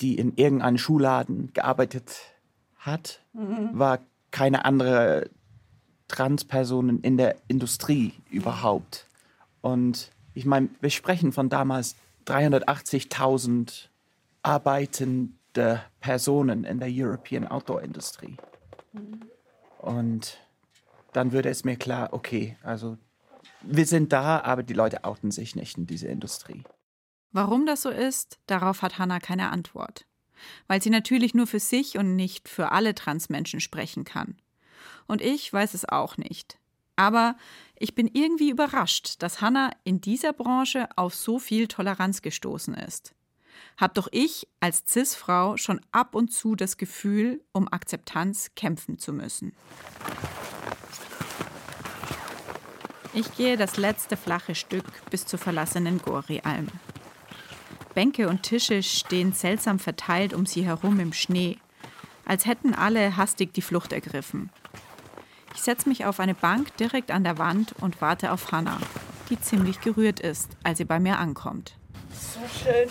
die 0.00 0.16
in 0.16 0.36
irgendeinem 0.36 0.78
Schuhladen 0.78 1.52
gearbeitet 1.52 2.16
hat, 2.78 3.20
mhm. 3.32 3.70
war 3.72 3.98
keine 4.30 4.64
andere 4.64 5.28
Transpersonen 6.08 7.00
in 7.00 7.16
der 7.16 7.36
Industrie 7.48 8.14
überhaupt. 8.30 9.06
Und 9.60 10.10
ich 10.34 10.46
meine, 10.46 10.68
wir 10.80 10.90
sprechen 10.90 11.32
von 11.32 11.48
damals 11.48 11.96
380.000 12.26 13.88
arbeitende 14.42 15.82
Personen 16.00 16.64
in 16.64 16.78
der 16.78 16.88
European 16.90 17.46
Outdoor 17.46 17.82
Industrie. 17.82 18.36
Mhm. 18.92 19.20
Und 19.78 20.38
dann 21.12 21.32
würde 21.32 21.48
es 21.48 21.64
mir 21.64 21.76
klar, 21.76 22.12
okay, 22.12 22.56
also 22.62 22.96
wir 23.62 23.86
sind 23.86 24.12
da, 24.12 24.40
aber 24.40 24.62
die 24.62 24.74
Leute 24.74 25.04
outen 25.04 25.30
sich 25.30 25.56
nicht 25.56 25.78
in 25.78 25.86
diese 25.86 26.08
Industrie. 26.08 26.62
Warum 27.32 27.66
das 27.66 27.82
so 27.82 27.90
ist, 27.90 28.38
darauf 28.46 28.82
hat 28.82 28.98
Hannah 28.98 29.20
keine 29.20 29.50
Antwort. 29.50 30.06
Weil 30.66 30.82
sie 30.82 30.90
natürlich 30.90 31.34
nur 31.34 31.46
für 31.46 31.60
sich 31.60 31.98
und 31.98 32.16
nicht 32.16 32.48
für 32.48 32.72
alle 32.72 32.94
Transmenschen 32.94 33.60
sprechen 33.60 34.04
kann. 34.04 34.36
Und 35.06 35.20
ich 35.20 35.52
weiß 35.52 35.74
es 35.74 35.88
auch 35.88 36.16
nicht. 36.16 36.58
Aber 36.96 37.36
ich 37.76 37.94
bin 37.94 38.08
irgendwie 38.12 38.50
überrascht, 38.50 39.22
dass 39.22 39.40
Hannah 39.40 39.70
in 39.84 40.00
dieser 40.00 40.32
Branche 40.32 40.88
auf 40.96 41.14
so 41.14 41.38
viel 41.38 41.68
Toleranz 41.68 42.22
gestoßen 42.22 42.74
ist. 42.74 43.14
Hab 43.76 43.94
doch 43.94 44.08
ich 44.12 44.48
als 44.60 44.84
CIS-Frau 44.86 45.56
schon 45.56 45.80
ab 45.92 46.14
und 46.14 46.32
zu 46.32 46.56
das 46.56 46.76
Gefühl, 46.76 47.42
um 47.52 47.68
Akzeptanz 47.72 48.50
kämpfen 48.54 48.98
zu 48.98 49.12
müssen. 49.12 49.54
Ich 53.12 53.34
gehe 53.36 53.56
das 53.56 53.76
letzte 53.76 54.16
flache 54.16 54.54
Stück 54.54 54.84
bis 55.10 55.26
zur 55.26 55.38
verlassenen 55.38 55.98
Gori-Alm. 55.98 56.68
Bänke 57.94 58.28
und 58.28 58.44
Tische 58.44 58.84
stehen 58.84 59.32
seltsam 59.32 59.80
verteilt 59.80 60.32
um 60.32 60.46
sie 60.46 60.64
herum 60.64 61.00
im 61.00 61.12
Schnee, 61.12 61.58
als 62.24 62.46
hätten 62.46 62.72
alle 62.72 63.16
hastig 63.16 63.52
die 63.52 63.62
Flucht 63.62 63.92
ergriffen. 63.92 64.50
Ich 65.54 65.62
setze 65.62 65.88
mich 65.88 66.04
auf 66.04 66.20
eine 66.20 66.34
Bank 66.34 66.76
direkt 66.76 67.10
an 67.10 67.24
der 67.24 67.38
Wand 67.38 67.74
und 67.80 68.00
warte 68.00 68.30
auf 68.30 68.52
Hannah, 68.52 68.78
die 69.28 69.40
ziemlich 69.40 69.80
gerührt 69.80 70.20
ist, 70.20 70.56
als 70.62 70.78
sie 70.78 70.84
bei 70.84 71.00
mir 71.00 71.18
ankommt. 71.18 71.74
So 72.12 72.40
schön. 72.62 72.88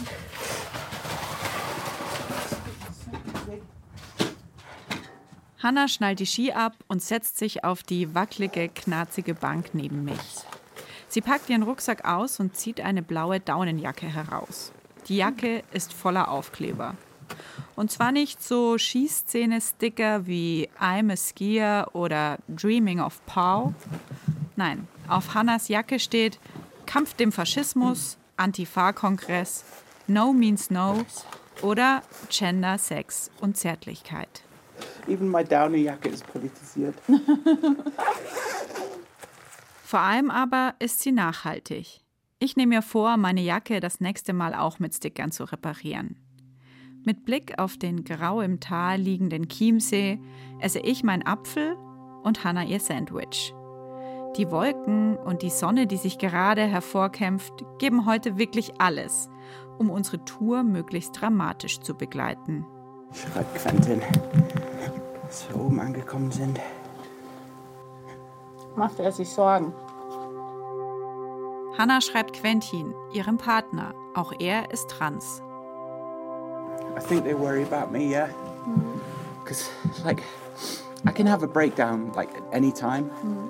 Hanna 5.61 5.89
schnallt 5.89 6.19
die 6.19 6.25
Ski 6.25 6.53
ab 6.53 6.73
und 6.87 7.01
setzt 7.01 7.37
sich 7.37 7.65
auf 7.65 7.83
die 7.83 8.15
wackelige, 8.15 8.69
knarzige 8.69 9.33
Bank 9.33 9.71
neben 9.73 10.05
mich. 10.05 10.45
Sie 11.09 11.21
packt 11.21 11.49
ihren 11.49 11.63
Rucksack 11.63 12.05
aus 12.05 12.39
und 12.39 12.55
zieht 12.55 12.79
eine 12.79 13.01
blaue 13.01 13.41
Daunenjacke 13.41 14.07
heraus. 14.07 14.71
Die 15.07 15.17
Jacke 15.17 15.63
ist 15.73 15.91
voller 15.91 16.29
Aufkleber. 16.29 16.95
Und 17.75 17.91
zwar 17.91 18.11
nicht 18.11 18.41
so 18.41 18.77
Skiszene-Sticker 18.77 20.27
wie 20.27 20.69
I'm 20.79 21.11
a 21.11 21.17
Skier 21.17 21.87
oder 21.93 22.37
Dreaming 22.47 23.01
of 23.01 23.25
Pau. 23.25 23.73
Nein, 24.55 24.87
auf 25.07 25.33
Hannas 25.33 25.67
Jacke 25.67 25.99
steht 25.99 26.39
Kampf 26.85 27.15
dem 27.15 27.31
Faschismus, 27.31 28.17
Antifa-Kongress, 28.37 29.65
No 30.07 30.31
means 30.31 30.69
No 30.69 31.05
oder 31.61 32.01
Gender, 32.29 32.77
Sex 32.77 33.29
und 33.41 33.57
Zärtlichkeit. 33.57 34.43
Even 35.09 35.29
my 35.29 35.43
Downy-Jacke 35.43 36.09
ist 36.09 36.25
politisiert. 36.27 36.95
Vor 39.83 39.99
allem 39.99 40.29
aber 40.29 40.75
ist 40.77 41.01
sie 41.01 41.11
nachhaltig. 41.11 42.01
Ich 42.37 42.55
nehme 42.55 42.75
mir 42.75 42.81
vor, 42.83 43.17
meine 43.17 43.41
Jacke 43.41 43.79
das 43.79 43.99
nächste 43.99 44.33
Mal 44.33 44.53
auch 44.53 44.77
mit 44.77 44.93
Stickern 44.93 45.31
zu 45.31 45.45
reparieren. 45.45 46.15
Mit 47.03 47.25
Blick 47.25 47.57
auf 47.57 47.75
den 47.75 48.03
grau 48.03 48.41
im 48.41 48.59
Tal 48.59 48.99
liegenden 48.99 49.49
Chiemsee 49.49 50.21
esse 50.59 50.79
ich 50.79 51.03
mein 51.03 51.25
Apfel 51.25 51.75
und 52.21 52.43
Hannah 52.43 52.65
ihr 52.65 52.79
Sandwich. 52.79 53.53
Die 54.37 54.51
Wolken 54.51 55.17
und 55.17 55.41
die 55.41 55.49
Sonne, 55.49 55.87
die 55.87 55.97
sich 55.97 56.19
gerade 56.19 56.61
hervorkämpft, 56.67 57.65
geben 57.79 58.05
heute 58.05 58.37
wirklich 58.37 58.79
alles, 58.79 59.27
um 59.79 59.89
unsere 59.89 60.23
Tour 60.23 60.61
möglichst 60.61 61.19
dramatisch 61.19 61.79
zu 61.79 61.95
begleiten. 61.95 62.63
Schreibt 63.11 63.55
Quentin 63.55 64.01
dass 65.29 65.47
wir 65.47 65.61
oben 65.61 65.79
angekommen 65.79 66.31
sind. 66.31 66.59
Macht 68.75 68.99
er 68.99 69.11
sich 69.11 69.29
Sorgen? 69.29 69.73
Hannah 71.77 72.01
schreibt 72.01 72.33
Quentin, 72.33 72.95
ihrem 73.13 73.37
Partner. 73.37 73.93
Auch 74.15 74.33
er 74.39 74.71
ist 74.71 74.89
trans. 74.89 75.43
I 76.97 76.99
think 76.99 77.23
they 77.23 77.35
worry 77.35 77.63
about 77.63 77.91
me, 77.91 78.09
yeah. 78.09 78.29
Because, 79.43 79.69
mm. 79.83 80.05
like, 80.05 80.23
I 81.05 81.11
can 81.11 81.27
have 81.27 81.43
a 81.43 81.47
breakdown 81.47 82.11
like 82.15 82.35
at 82.35 82.43
any 82.51 82.71
time, 82.71 83.11
mm. 83.23 83.49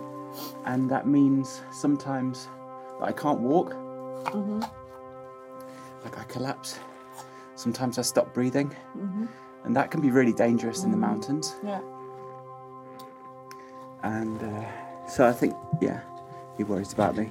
and 0.66 0.92
that 0.92 1.08
means 1.08 1.62
sometimes 1.72 2.50
that 3.00 3.08
I 3.08 3.14
can't 3.14 3.40
walk. 3.40 3.74
Mm 4.34 4.44
-hmm. 4.44 4.62
Like 6.04 6.18
I 6.20 6.34
collapse. 6.34 6.78
Sometimes 7.56 7.98
I 7.98 8.04
stop 8.04 8.34
breathing. 8.34 8.76
-hmm. 8.96 9.28
And 9.64 9.76
that 9.76 9.92
can 9.92 10.02
be 10.02 10.10
really 10.12 10.34
dangerous 10.34 10.84
in 10.84 10.92
the 10.92 10.98
mountains. 10.98 11.56
Yeah. 11.64 11.82
And 14.04 14.42
uh, 14.42 15.08
so 15.08 15.28
I 15.28 15.34
think, 15.34 15.56
yeah, 15.82 16.02
he 16.58 16.64
worries 16.64 16.94
about 16.94 17.18
me. 17.18 17.30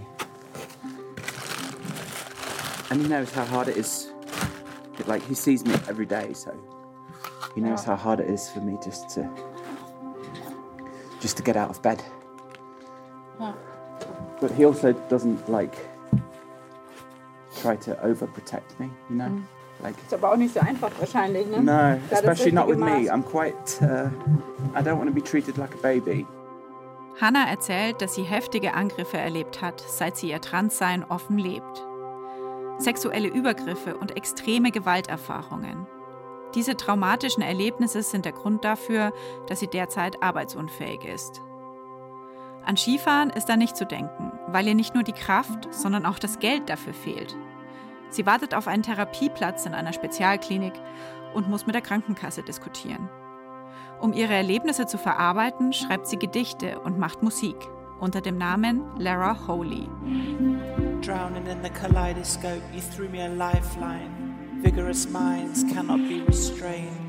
And 2.91 3.03
he 3.03 3.09
knows 3.09 3.31
how 3.33 3.45
hard 3.45 3.69
it 3.69 3.77
is. 3.77 4.11
Like 5.07 5.23
he 5.23 5.35
sees 5.35 5.65
me 5.65 5.73
every 5.89 6.07
day, 6.07 6.33
so 6.33 6.55
he 7.55 7.61
knows 7.61 7.85
how 7.85 7.97
hard 7.97 8.21
it 8.21 8.29
is 8.29 8.51
for 8.51 8.61
me 8.61 8.77
just 8.83 9.09
to 9.11 9.31
just 11.21 11.37
to 11.37 11.43
get 11.43 11.57
out 11.57 11.71
of 11.71 11.81
bed. 11.83 12.03
Yeah. 13.41 13.53
But 14.41 14.51
he 14.53 14.65
also 14.65 14.93
doesn't 14.93 15.49
like 15.49 15.77
try 17.61 17.77
to 17.77 17.95
overprotect 17.97 18.79
me, 18.79 18.91
you 19.09 19.17
know. 19.17 19.29
Mm. 19.29 19.45
Like, 19.83 19.95
ist 20.03 20.13
aber 20.13 20.33
auch 20.33 20.37
nicht 20.37 20.55
so 20.55 20.61
einfach 20.61 20.91
wahrscheinlich, 20.99 21.47
ne? 21.47 21.63
No, 21.63 22.01
especially 22.11 22.53
not 22.53 22.69
with 22.69 22.79
me. 22.79 23.11
I'm 23.11 23.23
quite. 23.23 23.55
Uh, 23.81 24.09
I 24.77 24.83
don't 24.83 24.99
want 24.99 25.09
to 25.09 25.15
be 25.15 25.23
treated 25.23 25.57
like 25.57 25.73
a 25.75 25.79
baby. 25.83 26.27
Hannah 27.21 27.49
erzählt, 27.49 28.01
dass 28.01 28.15
sie 28.15 28.23
heftige 28.23 28.75
Angriffe 28.75 29.19
erlebt 29.19 29.61
hat, 29.61 29.81
seit 29.81 30.17
sie 30.17 30.31
ihr 30.31 30.41
Transsein 30.41 31.05
offen 31.05 31.39
lebt. 31.39 31.85
Sexuelle 32.79 33.29
Übergriffe 33.29 33.97
und 33.97 34.17
extreme 34.17 34.71
Gewalterfahrungen. 34.71 35.87
Diese 36.55 36.77
traumatischen 36.77 37.43
Erlebnisse 37.43 38.03
sind 38.03 38.25
der 38.25 38.33
Grund 38.33 38.65
dafür, 38.65 39.13
dass 39.49 39.61
sie 39.61 39.67
derzeit 39.67 40.23
arbeitsunfähig 40.23 41.05
ist. 41.05 41.43
An 42.65 42.77
Skifahren 42.77 43.31
ist 43.31 43.49
da 43.49 43.57
nicht 43.57 43.77
zu 43.77 43.85
denken, 43.85 44.33
weil 44.49 44.67
ihr 44.69 44.75
nicht 44.75 44.95
nur 44.95 45.03
die 45.03 45.13
Kraft, 45.13 45.73
sondern 45.73 46.07
auch 46.07 46.19
das 46.19 46.39
Geld 46.39 46.69
dafür 46.69 46.95
fehlt. 46.95 47.37
Sie 48.11 48.27
wartet 48.27 48.55
auf 48.55 48.69
einen 48.69 48.83
Therapieplatz 48.83 49.67
in 49.67 49.75
einer 49.75 49.93
Spezialklinik 49.93 50.75
und 51.35 51.49
muss 51.49 51.67
mit 51.67 51.75
der 51.75 51.83
Krankenkasse 51.83 52.43
diskutieren. 52.43 53.09
Um 54.01 54.13
ihre 54.13 54.35
Erlebnisse 54.35 54.87
zu 54.87 54.97
verarbeiten, 54.97 55.73
schreibt 55.73 56.07
sie 56.07 56.19
Gedichte 56.19 56.81
und 56.81 56.99
macht 56.99 57.23
Musik 57.23 57.57
unter 58.01 58.21
dem 58.21 58.39
Namen 58.39 58.85
Lara 58.97 59.37
Holy. 59.47 59.89
Drowning 61.01 61.47
in 61.47 61.63
the 61.63 61.71
kaleidoscope, 61.71 62.63
you 62.73 62.81
threw 62.81 63.09
me 63.09 63.21
a 63.21 63.29
lifeline. 63.29 64.61
Vigorous 64.63 65.09
minds 65.09 65.65
cannot 65.73 65.99
be 66.09 66.23
restrained. 66.27 67.09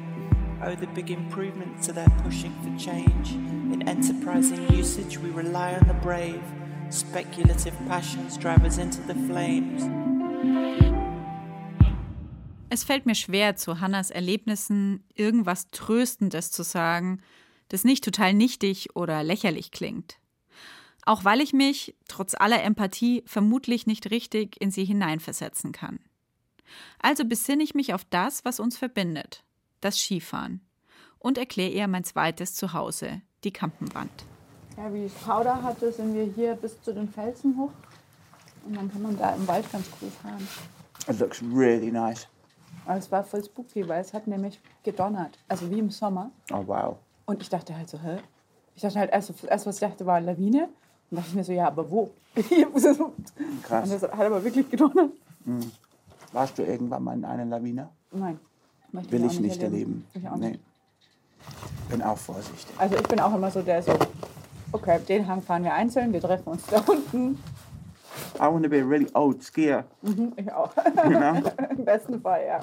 Oh, 0.64 0.76
the 0.76 0.88
big 0.88 1.10
improvements 1.10 1.90
are 1.90 1.94
there 1.94 2.10
pushing 2.24 2.54
for 2.62 2.78
change. 2.78 3.32
In 3.72 3.88
enterprising 3.88 4.68
usage, 4.74 5.18
we 5.18 5.30
rely 5.30 5.76
on 5.76 5.88
the 5.88 5.94
brave. 5.94 6.42
Speculative 6.90 7.76
passions 7.88 8.38
drive 8.38 8.66
us 8.66 8.78
into 8.78 9.02
the 9.02 9.16
flames. 9.16 9.84
Es 12.72 12.84
fällt 12.84 13.06
mir 13.06 13.16
schwer, 13.16 13.56
zu 13.56 13.80
Hannas 13.80 14.12
Erlebnissen 14.12 15.04
irgendwas 15.16 15.72
Tröstendes 15.72 16.52
zu 16.52 16.64
sagen, 16.64 17.22
das 17.70 17.84
nicht 17.84 18.04
total 18.04 18.34
nichtig 18.34 18.96
oder 18.96 19.24
lächerlich 19.24 19.72
klingt. 19.72 20.18
Auch 21.04 21.24
weil 21.24 21.42
ich 21.42 21.54
mich, 21.54 21.96
trotz 22.08 22.36
aller 22.36 22.64
Empathie, 22.64 23.24
vermutlich 23.26 23.88
nicht 23.88 24.12
richtig 24.12 24.62
in 24.62 24.70
sie 24.70 24.86
hineinversetzen 24.86 25.72
kann. 25.72 26.00
Also 27.00 27.26
besinne 27.26 27.64
ich 27.64 27.74
mich 27.74 27.94
auf 27.94 28.06
das, 28.06 28.46
was 28.46 28.60
uns 28.60 28.78
verbindet, 28.78 29.44
das 29.82 29.98
Skifahren, 29.98 30.62
und 31.18 31.38
erkläre 31.38 31.72
ihr 31.72 31.88
mein 31.88 32.04
zweites 32.04 32.54
Zuhause, 32.54 33.22
die 33.44 33.52
Kampenwand. 33.52 34.12
Ja, 34.78 34.94
wie 34.94 35.06
ich 35.06 35.16
Powder 35.22 35.64
hatte, 35.64 35.92
sind 35.92 36.14
wir 36.14 36.32
hier 36.36 36.54
bis 36.54 36.82
zu 36.82 36.94
den 36.94 37.10
Felsen 37.10 37.58
hoch. 37.58 37.72
Und 38.66 38.76
dann 38.76 38.92
kann 38.92 39.02
man 39.02 39.18
da 39.18 39.34
im 39.36 39.48
Wald 39.48 39.72
ganz 39.72 39.86
cool 40.02 40.10
fahren. 40.10 40.48
It 41.08 41.20
looks 41.20 41.42
really 41.42 41.92
nice. 41.92 42.28
Aber 42.86 42.98
es 42.98 43.12
war 43.12 43.24
voll 43.24 43.44
spooky, 43.44 43.88
weil 43.88 44.02
es 44.02 44.14
hat 44.14 44.28
nämlich 44.28 44.60
gedonnert. 44.84 45.38
Also 45.48 45.70
wie 45.70 45.80
im 45.80 45.90
Sommer. 45.90 46.32
Oh, 46.52 46.64
wow. 46.66 46.98
Und 47.26 47.42
ich 47.42 47.50
dachte 47.50 47.76
halt 47.76 47.90
so, 47.90 48.00
hä? 48.00 48.18
Ich 48.76 48.82
dachte 48.82 49.00
halt, 49.00 49.12
erst, 49.12 49.44
erst 49.44 49.66
was 49.66 49.76
ich 49.76 49.82
dachte, 49.82 50.06
war 50.06 50.20
Lawine. 50.22 50.70
Und 51.12 51.18
dachte 51.18 51.30
ich 51.30 51.36
mir 51.36 51.44
so, 51.44 51.52
ja, 51.52 51.68
aber 51.68 51.90
wo? 51.90 52.10
Und 52.36 53.64
Krass. 53.64 53.90
das 53.90 54.04
hat 54.04 54.14
aber 54.14 54.44
wirklich 54.44 54.70
gedonnert. 54.70 55.12
Warst 56.32 56.58
du 56.58 56.64
irgendwann 56.64 57.04
mal 57.04 57.18
in 57.18 57.26
einer 57.26 57.46
Lawine? 57.46 57.90
Nein. 58.12 58.40
möchte 58.92 59.12
Will 59.12 59.26
ich 59.26 59.40
nicht 59.40 59.62
erleben. 59.62 60.06
Ich 60.14 60.28
auch 60.28 60.36
nee. 60.36 60.52
nicht. 60.52 60.60
Bin 61.90 62.02
auch 62.02 62.18
vorsichtig. 62.18 62.68
Also 62.78 62.96
ich 62.96 63.04
bin 63.04 63.20
auch 63.20 63.34
immer 63.34 63.50
so 63.50 63.62
der 63.62 63.82
so, 63.82 63.94
okay, 64.72 65.00
den 65.08 65.28
Hang 65.28 65.42
fahren 65.42 65.64
wir 65.64 65.74
einzeln, 65.74 66.14
wir 66.14 66.22
treffen 66.22 66.50
uns 66.50 66.66
da 66.68 66.82
unten. 66.82 67.42
I 68.40 68.48
want 68.48 68.64
to 68.64 68.70
be 68.70 68.80
a 68.80 68.86
really 68.86 69.08
old 69.14 69.42
skier. 69.44 69.84
Mhm, 70.02 70.34
Ich 70.38 70.52
auch. 70.52 70.74
Know? 70.76 71.42
Im 71.78 71.86
besten 71.86 72.22
Fall, 72.22 72.46
ja. 72.46 72.60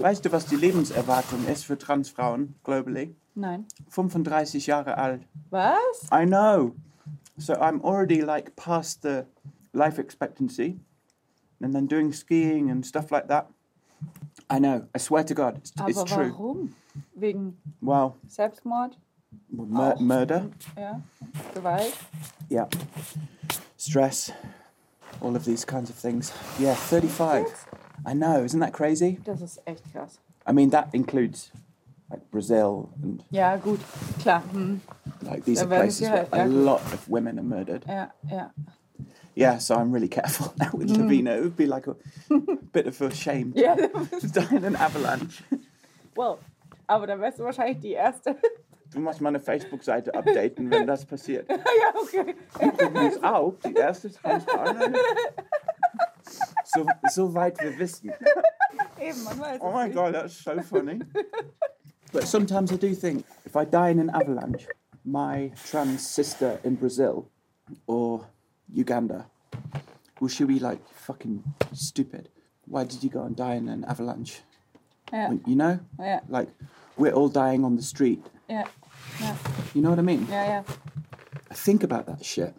weißt 0.00 0.24
du, 0.24 0.32
was 0.32 0.46
die 0.46 0.56
Lebenserwartung 0.56 1.46
ist 1.46 1.64
für 1.64 1.78
Transfrauen 1.78 2.54
globally? 2.64 3.14
Nein. 3.34 3.66
35 3.88 4.66
Jahre 4.66 4.98
alt. 4.98 5.22
Was? 5.50 6.08
I 6.12 6.26
know. 6.26 6.72
So 7.38 7.54
I'm 7.54 7.80
already 7.82 8.20
like 8.20 8.54
past 8.56 9.02
the 9.02 9.24
life 9.72 9.98
expectancy, 10.00 10.78
and 11.62 11.72
then 11.74 11.86
doing 11.86 12.12
skiing 12.12 12.70
and 12.70 12.84
stuff 12.84 13.10
like 13.10 13.28
that. 13.28 13.46
I 14.50 14.58
know. 14.58 14.86
I 14.94 14.98
swear 14.98 15.24
to 15.24 15.34
God, 15.34 15.56
it's, 15.58 15.70
it's 15.86 15.98
Aber 15.98 16.04
true. 16.04 16.32
warum? 16.32 16.74
Wegen 17.14 17.56
Well, 17.80 18.16
Selbstmord? 18.28 18.98
mur- 19.50 19.96
murder, 19.98 20.50
Ja. 20.76 21.00
Gewalt? 21.54 21.92
yeah, 22.50 22.66
stress, 23.78 24.30
all 25.20 25.36
of 25.36 25.44
these 25.44 25.64
kinds 25.64 25.90
of 25.90 25.96
things. 25.96 26.32
Yeah, 26.58 26.74
35. 26.74 27.46
I 28.06 28.14
know. 28.14 28.42
Isn't 28.44 28.60
that 28.60 28.72
crazy? 28.72 29.18
Das 29.24 29.40
ist 29.40 29.60
echt 29.66 29.82
krass. 29.92 30.18
I 30.46 30.52
mean, 30.52 30.70
that 30.70 30.88
includes 30.92 31.50
like 32.10 32.30
Brazil 32.30 32.88
and 33.02 33.22
Ja, 33.30 33.56
gut. 33.56 33.80
Klar. 34.20 34.42
Hm. 34.52 34.80
like 35.22 35.44
these 35.44 35.60
Da 35.60 35.66
are 35.66 35.70
werden 35.70 35.82
places 35.86 35.98
sie 35.98 36.04
where 36.06 36.22
halt- 36.24 36.32
a 36.32 36.36
ja, 36.38 36.44
gut. 36.46 36.54
lot 36.54 36.80
of 36.92 37.08
women 37.08 37.38
are 37.38 37.44
murdered. 37.44 37.84
Ja, 37.86 38.10
ja. 38.30 38.50
Yeah, 39.34 39.58
so 39.58 39.76
I'm 39.76 39.92
really 39.92 40.08
careful 40.08 40.52
now 40.58 40.70
with 40.74 40.90
hmm. 40.94 41.02
Lavina. 41.02 41.36
It 41.36 41.42
would 41.42 41.56
be 41.56 41.66
like 41.66 41.86
a 41.86 41.96
bit 42.72 42.86
of 42.86 43.00
a 43.00 43.10
shame 43.14 43.52
to 43.54 44.28
die 44.30 44.56
in 44.56 44.64
an 44.64 44.76
avalanche. 44.76 45.42
well. 46.16 46.38
Aber 46.88 47.06
dann 47.06 47.20
wärst 47.20 47.38
du 47.38 47.44
wahrscheinlich 47.44 47.78
die 47.80 47.92
Erste. 47.92 48.36
Du 48.92 49.00
musst 49.00 49.20
meine 49.20 49.40
Facebook-Seite 49.40 50.14
updaten, 50.14 50.70
wenn 50.70 50.86
das 50.86 51.04
passiert. 51.04 51.48
ja, 51.50 51.56
okay. 51.94 52.34
Übrigens 52.60 53.22
auch 53.22 53.54
die 53.64 53.74
erste. 53.74 54.10
So, 56.64 56.86
so 57.10 57.34
weit 57.34 57.60
wir 57.62 57.78
wissen. 57.78 58.12
Eben, 59.00 59.24
man 59.24 59.38
weiß 59.40 59.60
Oh 59.60 59.72
my 59.72 59.84
nicht. 59.84 59.94
god, 59.96 60.14
that's 60.14 60.42
so 60.42 60.60
funny. 60.62 61.00
But 62.12 62.24
sometimes 62.26 62.70
I 62.72 62.76
do 62.76 62.94
think 62.94 63.24
if 63.44 63.56
I 63.56 63.64
die 63.64 63.90
in 63.90 63.98
an 64.00 64.10
avalanche, 64.10 64.68
my 65.04 65.52
trans 65.70 66.06
sister 66.06 66.58
in 66.62 66.76
Brazil 66.76 67.28
or 67.86 68.26
Uganda, 68.72 69.26
will 70.20 70.28
she 70.28 70.44
be 70.44 70.58
like 70.58 70.80
fucking 70.94 71.42
stupid? 71.72 72.28
Why 72.66 72.84
did 72.84 73.02
you 73.02 73.10
go 73.10 73.22
and 73.24 73.34
die 73.36 73.54
in 73.56 73.68
an 73.68 73.84
avalanche? 73.84 74.42
When- 75.10 75.42
you 75.46 75.56
know? 75.56 75.78
ja, 75.98 76.20
Like, 76.28 76.48
we're 76.96 77.12
all 77.12 77.28
dying 77.28 77.64
on 77.64 77.76
the 77.76 77.82
street. 77.82 78.24
Ja, 79.20 79.36
You 79.74 79.80
know 79.80 79.90
what 79.90 79.98
I 79.98 80.02
mean? 80.02 80.26
ja, 80.30 80.44
ja. 80.44 80.64
I 81.50 81.54
think 81.54 81.84
about 81.84 82.10
that 82.10 82.24
shit. 82.24 82.52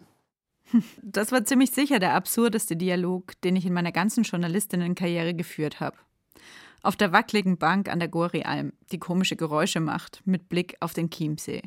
Das 1.02 1.30
war 1.30 1.44
ziemlich 1.44 1.70
sicher 1.70 1.98
der 1.98 2.14
absurdeste 2.14 2.76
Dialog, 2.76 3.40
den 3.42 3.56
ich 3.56 3.66
in 3.66 3.72
meiner 3.72 3.92
ganzen 3.92 4.24
Journalistinnenkarriere 4.24 5.34
geführt 5.34 5.80
habe. 5.80 5.96
Auf 6.82 6.96
der 6.96 7.12
wackeligen 7.12 7.58
Bank 7.58 7.88
an 7.88 7.98
der 7.98 8.08
Gorialm, 8.08 8.72
die 8.90 8.98
komische 8.98 9.36
Geräusche 9.36 9.80
macht, 9.80 10.22
mit 10.24 10.48
Blick 10.48 10.76
auf 10.80 10.92
den 10.92 11.10
Chiemsee. 11.10 11.62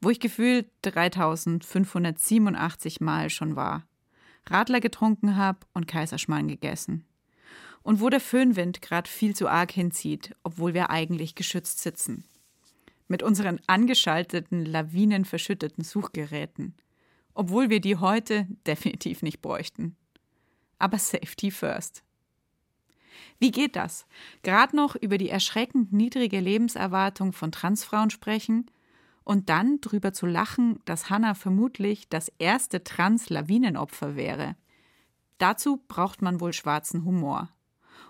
Wo 0.00 0.10
ich 0.10 0.20
gefühlt 0.20 0.68
3587 0.82 3.00
Mal 3.00 3.30
schon 3.30 3.56
war. 3.56 3.84
Radler 4.46 4.80
getrunken 4.80 5.36
habe 5.36 5.58
und 5.74 5.86
Kaiserschmarrn 5.86 6.48
gegessen. 6.48 7.04
Und 7.82 8.00
wo 8.00 8.08
der 8.08 8.20
Föhnwind 8.20 8.80
gerade 8.80 9.10
viel 9.10 9.34
zu 9.34 9.48
arg 9.48 9.72
hinzieht, 9.72 10.34
obwohl 10.42 10.74
wir 10.74 10.90
eigentlich 10.90 11.34
geschützt 11.34 11.80
sitzen. 11.80 12.24
Mit 13.10 13.22
unseren 13.22 13.60
angeschalteten, 13.66 14.64
lawinenverschütteten 14.64 15.84
Suchgeräten 15.84 16.74
obwohl 17.34 17.70
wir 17.70 17.80
die 17.80 17.96
heute 17.96 18.46
definitiv 18.66 19.22
nicht 19.22 19.40
bräuchten. 19.40 19.96
Aber 20.78 20.98
Safety 20.98 21.50
first. 21.50 22.02
Wie 23.38 23.50
geht 23.50 23.76
das? 23.76 24.06
Gerade 24.42 24.76
noch 24.76 24.94
über 24.94 25.18
die 25.18 25.30
erschreckend 25.30 25.92
niedrige 25.92 26.40
Lebenserwartung 26.40 27.32
von 27.32 27.52
Transfrauen 27.52 28.10
sprechen 28.10 28.70
und 29.24 29.48
dann 29.48 29.80
drüber 29.80 30.12
zu 30.12 30.26
lachen, 30.26 30.80
dass 30.84 31.08
Hannah 31.08 31.34
vermutlich 31.34 32.08
das 32.08 32.30
erste 32.38 32.84
Trans-Lawinenopfer 32.84 34.16
wäre. 34.16 34.56
Dazu 35.38 35.82
braucht 35.88 36.20
man 36.20 36.40
wohl 36.40 36.52
schwarzen 36.52 37.04
Humor. 37.04 37.50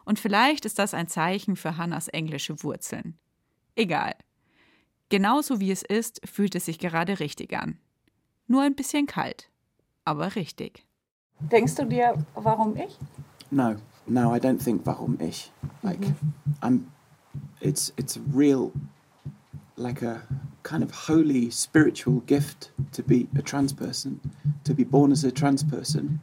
Und 0.04 0.18
vielleicht 0.18 0.64
ist 0.64 0.80
das 0.80 0.94
ein 0.94 1.06
Zeichen 1.06 1.54
für 1.54 1.76
Hannas 1.76 2.08
englische 2.08 2.64
Wurzeln. 2.64 3.16
Egal. 3.76 4.14
Genauso 5.10 5.58
wie 5.60 5.72
es 5.72 5.82
ist, 5.82 6.20
fühlt 6.24 6.54
es 6.54 6.66
sich 6.66 6.78
gerade 6.78 7.18
richtig 7.20 7.52
an. 7.52 7.76
Nur 8.46 8.62
ein 8.62 8.74
bisschen 8.74 9.06
kalt, 9.06 9.48
aber 10.04 10.36
richtig. 10.36 10.84
Denkst 11.40 11.74
du 11.74 11.84
dir, 11.84 12.14
warum 12.34 12.76
ich? 12.76 12.96
No, 13.50 13.74
no, 14.06 14.34
I 14.34 14.38
don't 14.38 14.62
think 14.62 14.86
warum 14.86 15.18
ich. 15.20 15.52
Like, 15.82 16.00
I'm. 16.62 16.86
It's 17.60 17.92
it's 17.96 18.16
a 18.16 18.20
real, 18.32 18.72
like 19.76 20.02
a 20.02 20.22
kind 20.62 20.82
of 20.82 21.08
holy 21.08 21.50
spiritual 21.50 22.22
gift 22.26 22.70
to 22.92 23.02
be 23.02 23.28
a 23.36 23.42
trans 23.42 23.72
person, 23.72 24.20
to 24.64 24.74
be 24.74 24.84
born 24.84 25.12
as 25.12 25.24
a 25.24 25.30
trans 25.30 25.64
person. 25.64 26.20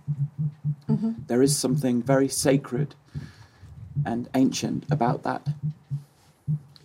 There 1.28 1.44
is 1.44 1.58
something 1.58 2.02
very 2.02 2.30
sacred 2.30 2.96
and 4.06 4.30
ancient 4.34 4.86
about 4.90 5.24
that. 5.24 5.48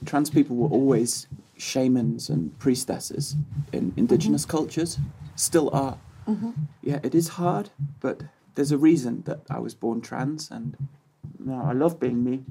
Trans 0.05 0.31
people 0.31 0.57
were 0.57 0.69
always 0.69 1.29
shamans 1.63 2.29
and 2.29 2.59
priestesses 2.59 3.37
in 3.73 3.93
indigenous 3.97 4.45
cultures, 4.45 4.99
still 5.37 5.71
are. 5.73 5.97
Yeah, 6.83 7.01
it 7.03 7.15
is 7.15 7.29
hard, 7.31 7.71
but 8.01 8.23
there's 8.55 8.73
a 8.73 8.79
reason 8.79 9.23
that 9.25 9.41
I 9.51 9.59
was 9.59 9.75
born 9.75 10.01
trans, 10.01 10.51
and 10.51 10.77
no, 11.39 11.63
I 11.65 11.73
love 11.73 11.99
being 11.99 12.23
me. 12.25 12.45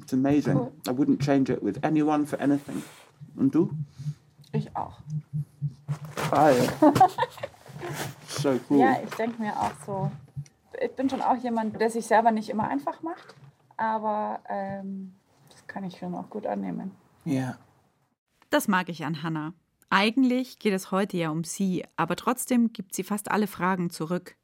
It's 0.00 0.12
amazing. 0.12 0.54
Cool. 0.54 0.72
I 0.88 0.92
wouldn't 0.92 1.20
change 1.20 1.50
it 1.50 1.62
with 1.62 1.78
anyone 1.84 2.24
for 2.26 2.38
anything. 2.40 2.82
And 3.38 3.50
du? 3.52 3.74
Ich 4.52 4.68
auch. 4.76 5.00
Ah, 6.32 6.50
yeah. 6.56 7.06
so 8.28 8.58
cool. 8.68 8.78
Ja, 8.80 8.96
ich 9.02 9.14
denke 9.16 9.40
mir 9.42 9.52
auch 9.56 9.72
so. 9.84 10.10
Ich 10.80 10.92
bin 10.94 11.10
schon 11.10 11.20
auch 11.20 11.36
jemand, 11.36 11.80
der 11.80 11.90
sich 11.90 12.06
selber 12.06 12.30
nicht 12.30 12.48
immer 12.48 12.68
einfach 12.68 13.02
macht, 13.02 13.34
aber 13.76 14.40
ähm, 14.48 15.12
das 15.50 15.66
kann 15.66 15.84
ich 15.84 15.98
schon 15.98 16.14
auch 16.14 16.30
gut 16.30 16.46
annehmen. 16.46 16.92
yeah. 17.26 17.58
Das 18.50 18.68
mag 18.68 18.88
ich 18.88 19.04
an 19.04 19.22
Hannah. 19.22 19.52
Eigentlich 19.90 20.58
geht 20.58 20.72
es 20.72 20.90
heute 20.90 21.16
ja 21.16 21.30
um 21.30 21.44
sie, 21.44 21.84
aber 21.96 22.16
trotzdem 22.16 22.72
gibt 22.72 22.94
sie 22.94 23.04
fast 23.04 23.30
alle 23.30 23.46
Fragen 23.46 23.90
zurück. 23.90 24.36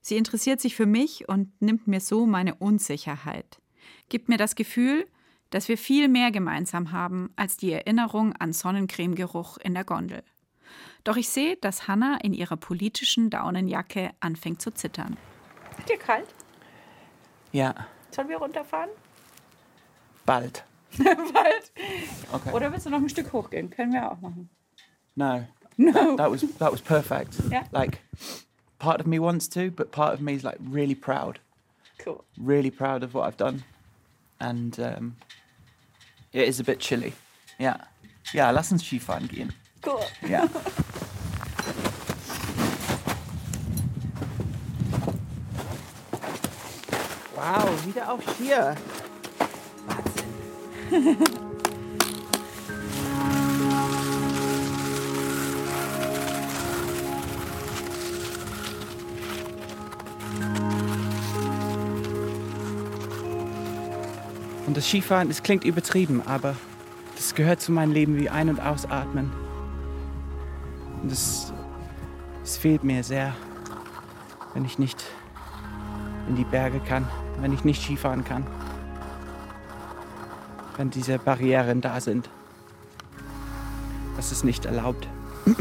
Sie 0.00 0.16
interessiert 0.16 0.60
sich 0.60 0.74
für 0.74 0.86
mich 0.86 1.28
und 1.28 1.60
nimmt 1.60 1.86
mir 1.86 2.00
so 2.00 2.26
meine 2.26 2.54
Unsicherheit. 2.56 3.60
Gibt 4.08 4.28
mir 4.28 4.36
das 4.36 4.54
Gefühl, 4.54 5.06
dass 5.50 5.68
wir 5.68 5.78
viel 5.78 6.08
mehr 6.08 6.30
gemeinsam 6.30 6.92
haben 6.92 7.32
als 7.36 7.56
die 7.56 7.72
Erinnerung 7.72 8.34
an 8.34 8.52
Sonnencremegeruch 8.52 9.56
in 9.58 9.74
der 9.74 9.84
Gondel. 9.84 10.22
Doch 11.04 11.16
ich 11.16 11.28
sehe, 11.28 11.56
dass 11.56 11.86
Hannah 11.86 12.18
in 12.22 12.32
ihrer 12.32 12.56
politischen 12.56 13.30
Daunenjacke 13.30 14.10
anfängt 14.20 14.60
zu 14.60 14.72
zittern. 14.72 15.16
Ist 15.78 15.88
dir 15.88 15.98
kalt? 15.98 16.26
Yeah. 17.52 17.86
Sollen 18.10 18.28
wir 18.28 18.38
runterfahren? 18.38 18.90
Bald. 20.26 20.64
Bald. 21.32 21.70
Okay. 22.32 22.52
Oder 22.52 22.72
willst 22.72 22.86
du 22.86 22.90
noch 22.90 23.00
ein 23.00 23.08
Stück 23.08 23.32
hochgehen? 23.32 23.70
Können 23.70 23.92
wir 23.92 24.10
auch 24.10 24.20
machen. 24.20 24.48
No. 25.14 25.46
No. 25.76 25.92
That, 25.92 26.16
that 26.18 26.30
was 26.30 26.40
that 26.58 26.72
was 26.72 26.80
perfect. 26.80 27.34
Yeah. 27.50 27.64
Like 27.72 28.00
part 28.78 29.00
of 29.00 29.06
me 29.06 29.18
wants 29.18 29.48
to, 29.50 29.70
but 29.70 29.90
part 29.90 30.14
of 30.14 30.20
me 30.20 30.34
is 30.34 30.44
like 30.44 30.58
really 30.60 30.94
proud. 30.94 31.40
Cool. 31.98 32.24
Really 32.38 32.70
proud 32.70 33.02
of 33.02 33.14
what 33.14 33.26
I've 33.26 33.36
done. 33.36 33.64
And 34.40 34.78
um, 34.78 35.16
it 36.32 36.48
is 36.48 36.60
a 36.60 36.64
bit 36.64 36.78
chilly. 36.80 37.14
Yeah. 37.58 37.76
Yeah, 38.32 38.50
lass 38.50 38.72
uns 38.72 38.82
Skifahren 38.82 39.28
gehen. 39.28 39.52
Cool. 39.82 40.04
Yeah. 40.28 40.48
Wow, 47.36 47.68
wieder 47.84 48.10
auf 48.10 48.22
Skier. 48.36 48.74
Und 64.66 64.78
das 64.78 64.88
Skifahren, 64.88 65.28
das 65.28 65.44
klingt 65.44 65.62
übertrieben, 65.62 66.20
aber 66.26 66.56
das 67.14 67.36
gehört 67.36 67.60
zu 67.60 67.70
meinem 67.70 67.92
Leben 67.92 68.18
wie 68.18 68.28
Ein- 68.28 68.48
und 68.48 68.58
Ausatmen. 68.58 69.30
Und 71.00 71.12
das, 71.12 71.52
das 72.42 72.56
fehlt 72.56 72.82
mir 72.82 73.04
sehr, 73.04 73.36
wenn 74.52 74.64
ich 74.64 74.78
nicht 74.78 75.04
in 76.28 76.34
die 76.34 76.44
Berge 76.44 76.80
kann, 76.80 77.06
wenn 77.40 77.52
ich 77.52 77.62
nicht 77.62 77.82
Skifahren 77.82 78.24
kann. 78.24 78.46
Wenn 80.76 80.90
diese 80.90 81.18
Barrieren 81.18 81.80
da 81.80 82.00
sind. 82.00 82.28
Das 84.16 84.32
ist 84.32 84.44
nicht 84.44 84.64
erlaubt. 84.64 85.08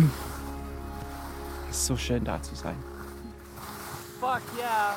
Es 1.69 1.78
ist 1.80 1.86
so 1.88 1.97
schön 1.97 2.23
da 2.23 2.39
zu 2.39 2.54
sein. 2.54 2.76
Fuck 4.19 4.41
yeah! 4.56 4.93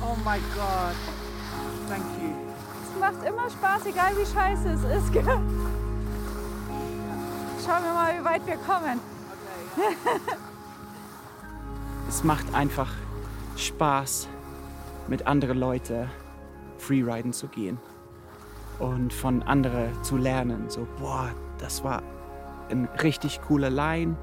Oh 0.00 0.16
my 0.24 0.38
god! 0.54 0.96
Thank 1.86 2.04
you. 2.18 2.30
Es 2.82 2.94
macht 2.98 3.22
immer 3.28 3.50
Spaß, 3.50 3.84
egal 3.84 4.16
wie 4.16 4.24
scheiße 4.24 4.70
es 4.70 4.84
ist. 5.02 5.12
Gell? 5.12 5.22
Schauen 5.22 5.44
wir 7.84 7.92
mal, 7.92 8.18
wie 8.18 8.24
weit 8.24 8.46
wir 8.46 8.56
kommen. 8.56 8.98
Es 12.08 12.22
macht 12.22 12.54
einfach 12.54 12.92
Spaß, 13.56 14.28
mit 15.08 15.26
anderen 15.26 15.58
Leuten 15.58 16.08
Freeriden 16.78 17.32
zu 17.32 17.48
gehen 17.48 17.80
und 18.78 19.12
von 19.12 19.42
anderen 19.42 20.02
zu 20.02 20.16
lernen. 20.16 20.64
So, 20.68 20.86
boah, 20.98 21.30
das 21.58 21.84
war 21.84 22.02
ein 22.70 22.88
richtig 23.02 23.40
cooler 23.42 23.70
Line 23.70 24.16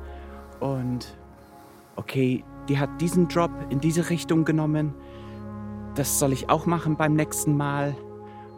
und 0.60 1.16
okay, 1.96 2.44
die 2.68 2.80
hat 2.80 2.90
diesen 3.02 3.28
Drop 3.28 3.52
in 3.70 3.80
diese 3.80 4.10
Richtung 4.10 4.46
genommen. 4.46 4.94
Das 5.96 6.20
soll 6.20 6.34
ich 6.34 6.50
auch 6.50 6.66
machen 6.66 6.96
beim 6.96 7.16
nächsten 7.16 7.58
Mal. 7.58 7.96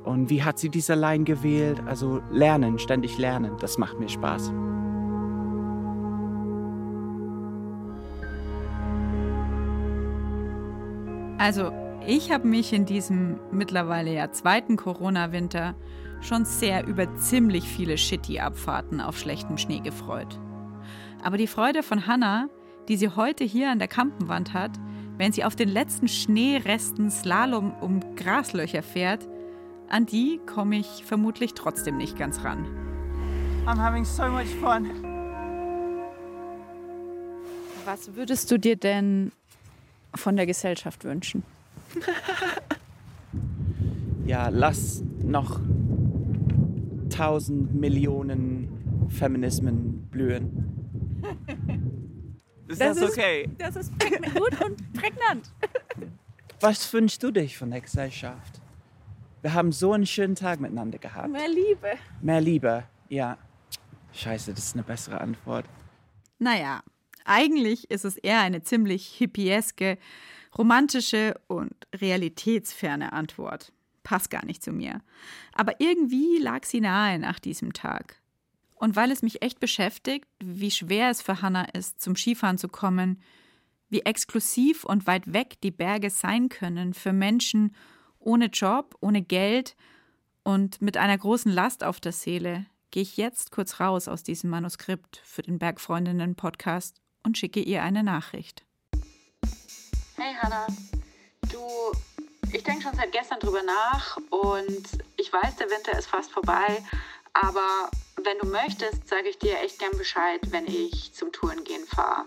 Und 0.03 0.29
wie 0.29 0.43
hat 0.43 0.59
sie 0.59 0.69
diese 0.69 0.95
Line 0.95 1.23
gewählt? 1.23 1.81
Also 1.85 2.21
lernen, 2.29 2.77
ständig 2.77 3.17
lernen, 3.17 3.53
das 3.59 3.77
macht 3.77 3.99
mir 3.99 4.09
Spaß. 4.09 4.51
Also, 11.37 11.82
ich 12.07 12.31
habe 12.31 12.47
mich 12.47 12.73
in 12.73 12.85
diesem 12.85 13.39
mittlerweile 13.51 14.13
ja 14.13 14.31
zweiten 14.31 14.75
Corona-Winter 14.75 15.75
schon 16.21 16.45
sehr 16.45 16.85
über 16.87 17.15
ziemlich 17.17 17.63
viele 17.65 17.97
Shitty-Abfahrten 17.97 19.01
auf 19.01 19.17
schlechtem 19.17 19.57
Schnee 19.57 19.79
gefreut. 19.79 20.39
Aber 21.21 21.37
die 21.37 21.47
Freude 21.47 21.83
von 21.83 22.07
Hannah, 22.07 22.49
die 22.87 22.97
sie 22.97 23.09
heute 23.09 23.43
hier 23.43 23.71
an 23.71 23.79
der 23.79 23.87
Kampenwand 23.87 24.53
hat, 24.53 24.71
wenn 25.17 25.31
sie 25.31 25.43
auf 25.43 25.55
den 25.55 25.69
letzten 25.69 26.07
Schneeresten 26.07 27.09
Slalom 27.09 27.73
um 27.81 28.15
Graslöcher 28.15 28.83
fährt, 28.83 29.27
an 29.89 30.05
die 30.05 30.39
komme 30.45 30.77
ich 30.77 31.05
vermutlich 31.05 31.53
trotzdem 31.53 31.97
nicht 31.97 32.17
ganz 32.17 32.43
ran. 32.43 32.65
I'm 33.65 33.77
having 33.77 34.03
so 34.03 34.23
much 34.27 34.49
fun. 34.59 34.89
Was 37.85 38.15
würdest 38.15 38.49
du 38.49 38.57
dir 38.57 38.75
denn 38.75 39.31
von 40.15 40.35
der 40.35 40.45
Gesellschaft 40.45 41.03
wünschen? 41.03 41.43
Ja, 44.25 44.47
lass 44.49 45.03
noch 45.21 45.59
tausend 47.09 47.73
Millionen 47.75 49.07
Feminismen 49.09 50.07
blühen. 50.09 50.69
Ist 52.67 52.79
das, 52.79 52.97
Das 52.97 53.09
ist- 53.09 53.17
okay? 53.17 53.49
Das 53.57 53.75
ist 53.75 53.91
gut 53.99 54.61
und 54.65 54.93
prägnant. 54.93 55.51
Was 56.61 56.91
wünschst 56.93 57.21
du 57.21 57.31
dich 57.31 57.57
von 57.57 57.69
der 57.71 57.81
Gesellschaft? 57.81 58.61
Wir 59.41 59.53
haben 59.53 59.73
so 59.73 59.91
einen 59.91 60.05
schönen 60.05 60.35
Tag 60.35 60.61
miteinander 60.61 60.97
gehabt. 60.97 61.29
Mehr 61.29 61.49
Liebe. 61.49 61.87
Mehr 62.21 62.39
Liebe, 62.39 62.85
ja. 63.09 63.37
Scheiße, 64.13 64.53
das 64.53 64.63
ist 64.67 64.75
eine 64.75 64.83
bessere 64.83 65.19
Antwort. 65.19 65.65
Naja, 66.39 66.81
eigentlich 67.25 67.91
ist 67.91 68.05
es 68.05 68.15
eher 68.15 68.39
eine 68.39 68.63
ziemlich 68.63 69.05
hippieske, 69.07 69.97
romantische 70.57 71.39
und 71.47 71.73
realitätsferne 71.93 73.13
Antwort. 73.13 73.71
Passt 74.03 74.29
gar 74.29 74.45
nicht 74.45 74.63
zu 74.63 74.71
mir. 74.71 75.01
Aber 75.53 75.79
irgendwie 75.79 76.37
lag 76.37 76.65
sie 76.65 76.81
nahe 76.81 77.19
nach 77.19 77.39
diesem 77.39 77.73
Tag. 77.73 78.21
Und 78.75 78.95
weil 78.95 79.11
es 79.11 79.21
mich 79.21 79.41
echt 79.41 79.59
beschäftigt, 79.59 80.27
wie 80.43 80.71
schwer 80.71 81.09
es 81.09 81.21
für 81.21 81.41
Hannah 81.41 81.69
ist, 81.73 82.01
zum 82.01 82.15
Skifahren 82.15 82.57
zu 82.57 82.67
kommen, 82.67 83.21
wie 83.89 84.01
exklusiv 84.01 84.83
und 84.83 85.07
weit 85.07 85.31
weg 85.31 85.61
die 85.61 85.71
Berge 85.71 86.09
sein 86.09 86.49
können 86.49 86.93
für 86.93 87.13
Menschen 87.13 87.75
ohne 88.19 88.47
Job, 88.47 88.95
ohne 88.99 89.21
Geld 89.21 89.75
und 90.43 90.81
mit 90.81 90.97
einer 90.97 91.17
großen 91.17 91.51
Last 91.51 91.83
auf 91.83 91.99
der 91.99 92.11
Seele, 92.11 92.65
gehe 92.91 93.03
ich 93.03 93.17
jetzt 93.17 93.51
kurz 93.51 93.79
raus 93.79 94.07
aus 94.07 94.23
diesem 94.23 94.49
Manuskript 94.49 95.21
für 95.23 95.41
den 95.41 95.59
Bergfreundinnen-Podcast 95.59 97.01
und 97.23 97.37
schicke 97.37 97.61
ihr 97.61 97.83
eine 97.83 98.03
Nachricht. 98.03 98.65
Hey 100.25 100.35
Hanna, 100.41 100.67
du, 101.51 101.59
ich 102.53 102.63
denke 102.63 102.83
schon 102.83 102.95
seit 102.95 103.11
gestern 103.11 103.41
drüber 103.41 103.59
nach 103.61 104.15
und 104.29 104.87
ich 105.17 105.33
weiß, 105.33 105.57
der 105.57 105.69
Winter 105.69 105.99
ist 105.99 106.07
fast 106.07 106.31
vorbei, 106.31 106.81
aber 107.33 107.91
wenn 108.23 108.37
du 108.37 108.47
möchtest, 108.47 109.05
sage 109.05 109.27
ich 109.27 109.37
dir 109.37 109.59
echt 109.59 109.79
gern 109.79 109.91
Bescheid, 109.97 110.39
wenn 110.51 110.65
ich 110.65 111.13
zum 111.13 111.33
Tourengehen 111.33 111.85
fahre. 111.85 112.23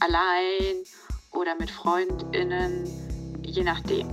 Allein 0.00 0.84
oder 1.32 1.54
mit 1.54 1.70
FreundInnen, 1.70 2.84
je 3.42 3.64
nachdem. 3.64 4.10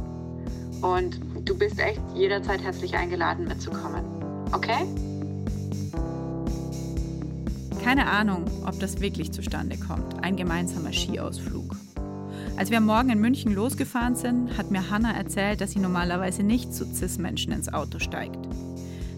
Und 0.81 1.19
du 1.43 1.57
bist 1.57 1.79
echt 1.79 1.99
jederzeit 2.15 2.61
herzlich 2.61 2.95
eingeladen 2.95 3.45
mitzukommen. 3.45 4.05
Okay? 4.53 4.87
Keine 7.83 8.07
Ahnung, 8.07 8.45
ob 8.65 8.79
das 8.79 9.01
wirklich 9.01 9.33
zustande 9.33 9.77
kommt, 9.77 10.23
ein 10.23 10.37
gemeinsamer 10.37 10.93
Skiausflug. 10.93 11.75
Als 12.57 12.71
wir 12.71 12.79
am 12.79 12.87
Morgen 12.87 13.11
in 13.11 13.19
München 13.19 13.53
losgefahren 13.53 14.15
sind, 14.15 14.57
hat 14.57 14.71
mir 14.71 14.89
Hannah 14.89 15.15
erzählt, 15.15 15.61
dass 15.61 15.73
sie 15.73 15.79
normalerweise 15.79 16.41
nicht 16.41 16.73
zu 16.73 16.85
CIS-Menschen 16.91 17.53
ins 17.53 17.71
Auto 17.71 17.99
steigt. 17.99 18.39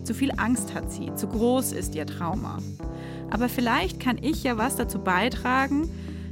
Zu 0.03 0.13
viel 0.13 0.33
Angst 0.35 0.73
hat 0.73 0.91
sie, 0.91 1.15
zu 1.15 1.27
groß 1.27 1.71
ist 1.71 1.95
ihr 1.95 2.05
Trauma. 2.05 2.57
Aber 3.29 3.47
vielleicht 3.47 4.01
kann 4.01 4.17
ich 4.21 4.43
ja 4.43 4.57
was 4.57 4.75
dazu 4.75 4.99
beitragen, 4.99 5.89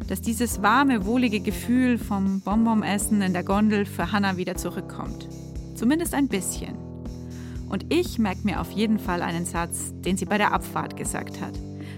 dass 0.09 0.19
dieses 0.19 0.61
warme, 0.61 1.05
wohlige 1.05 1.39
Gefühl 1.39 1.97
vom 1.97 2.41
Bonbon-Essen 2.41 3.21
in 3.21 3.31
der 3.31 3.43
Gondel 3.43 3.85
für 3.85 4.11
Hannah 4.11 4.35
wieder 4.35 4.55
zurückkommt. 4.55 5.29
Zumindest 5.75 6.13
ein 6.13 6.27
bisschen. 6.27 6.75
Und 7.69 7.85
ich 7.87 8.19
merke 8.19 8.41
mir 8.43 8.59
auf 8.59 8.71
jeden 8.71 8.99
Fall 8.99 9.21
einen 9.21 9.45
Satz, 9.45 9.93
den 10.01 10.17
sie 10.17 10.25
bei 10.25 10.37
der 10.37 10.51
Abfahrt 10.51 10.97
gesagt 10.97 11.39
hat, 11.39 11.53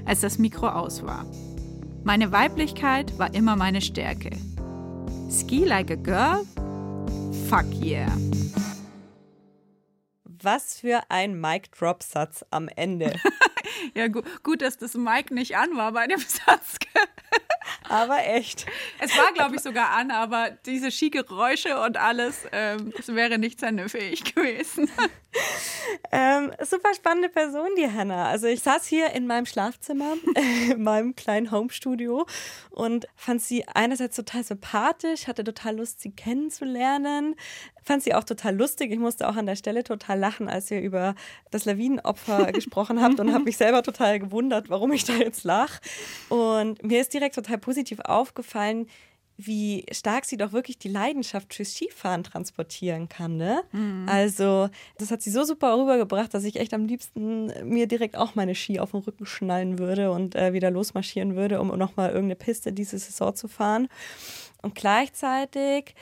als 0.05 0.19
das 0.19 0.37
Mikro 0.37 0.67
aus 0.67 1.01
war. 1.01 1.25
Meine 2.03 2.31
Weiblichkeit 2.31 3.17
war 3.17 3.33
immer 3.33 3.55
meine 3.55 3.81
Stärke. 3.81 4.29
Ski 5.29 5.65
like 5.65 5.91
a 5.91 5.95
girl? 5.95 6.45
Fuck 7.47 7.65
yeah. 7.79 8.11
Was 10.41 10.79
für 10.79 11.01
ein 11.09 11.39
Mic-Drop-Satz 11.39 12.45
am 12.51 12.67
Ende. 12.75 13.13
Ja, 13.95 14.07
gu 14.07 14.21
gut, 14.43 14.61
dass 14.61 14.77
das 14.77 14.95
Mic 14.95 15.31
nicht 15.31 15.55
an 15.55 15.77
war 15.77 15.93
bei 15.93 16.05
dem 16.05 16.19
Satz. 16.27 16.77
Aber 17.87 18.25
echt. 18.25 18.65
Es 18.99 19.15
war, 19.17 19.31
glaube 19.33 19.55
ich, 19.55 19.61
sogar 19.61 19.91
an, 19.91 20.11
aber 20.11 20.51
diese 20.65 20.91
Skigeräusche 20.91 21.79
und 21.81 21.97
alles, 21.97 22.45
ähm, 22.51 22.93
es 22.97 23.07
wäre 23.07 23.37
nicht 23.37 23.59
fähig 23.87 24.35
gewesen. 24.35 24.89
Ähm, 26.11 26.51
super 26.63 26.93
spannende 26.95 27.29
Person, 27.29 27.69
die 27.77 27.91
Hannah. 27.91 28.27
Also 28.29 28.47
ich 28.47 28.61
saß 28.61 28.85
hier 28.87 29.11
in 29.11 29.27
meinem 29.27 29.45
Schlafzimmer, 29.45 30.15
in 30.69 30.81
meinem 30.81 31.15
kleinen 31.15 31.51
Homestudio 31.51 32.25
und 32.71 33.07
fand 33.15 33.41
sie 33.41 33.67
einerseits 33.67 34.15
total 34.15 34.43
sympathisch, 34.43 35.27
hatte 35.27 35.43
total 35.43 35.77
Lust, 35.77 36.01
sie 36.01 36.11
kennenzulernen. 36.11 37.35
Fand 37.89 38.03
sie 38.03 38.13
auch 38.13 38.23
total 38.23 38.55
lustig. 38.55 38.91
Ich 38.91 38.99
musste 38.99 39.27
auch 39.27 39.35
an 39.35 39.47
der 39.47 39.55
Stelle 39.55 39.83
total 39.83 40.19
lachen, 40.19 40.47
als 40.47 40.69
ihr 40.69 40.79
über 40.79 41.15
das 41.49 41.65
Lawinenopfer 41.65 42.51
gesprochen 42.51 43.01
habt 43.01 43.19
und 43.19 43.33
habe 43.33 43.45
mich 43.45 43.57
selber 43.57 43.81
total 43.81 44.19
gewundert, 44.19 44.69
warum 44.69 44.91
ich 44.91 45.05
da 45.05 45.13
jetzt 45.13 45.43
lach. 45.43 45.79
Und 46.29 46.83
mir 46.83 47.01
ist 47.01 47.15
direkt 47.15 47.33
total 47.33 47.57
positiv 47.57 47.99
aufgefallen, 48.01 48.85
wie 49.37 49.87
stark 49.91 50.25
sie 50.25 50.37
doch 50.37 50.51
wirklich 50.51 50.77
die 50.77 50.87
Leidenschaft 50.87 51.51
fürs 51.51 51.71
Skifahren 51.71 52.23
transportieren 52.23 53.09
kann. 53.09 53.37
Ne? 53.37 53.63
Mhm. 53.71 54.05
Also, 54.07 54.69
das 54.99 55.09
hat 55.09 55.23
sie 55.23 55.31
so 55.31 55.43
super 55.43 55.75
rübergebracht, 55.75 56.31
dass 56.31 56.43
ich 56.43 56.57
echt 56.57 56.75
am 56.75 56.85
liebsten 56.85 57.51
mir 57.67 57.87
direkt 57.87 58.15
auch 58.15 58.35
meine 58.35 58.53
Ski 58.53 58.79
auf 58.79 58.91
den 58.91 58.99
Rücken 58.99 59.25
schnallen 59.25 59.79
würde 59.79 60.11
und 60.11 60.35
äh, 60.35 60.53
wieder 60.53 60.69
losmarschieren 60.69 61.35
würde, 61.35 61.59
um 61.59 61.69
nochmal 61.69 62.09
irgendeine 62.09 62.35
Piste 62.35 62.71
diese 62.71 62.99
Saison 62.99 63.33
zu 63.33 63.47
fahren. 63.47 63.87
Und 64.61 64.75
gleichzeitig 64.75 65.95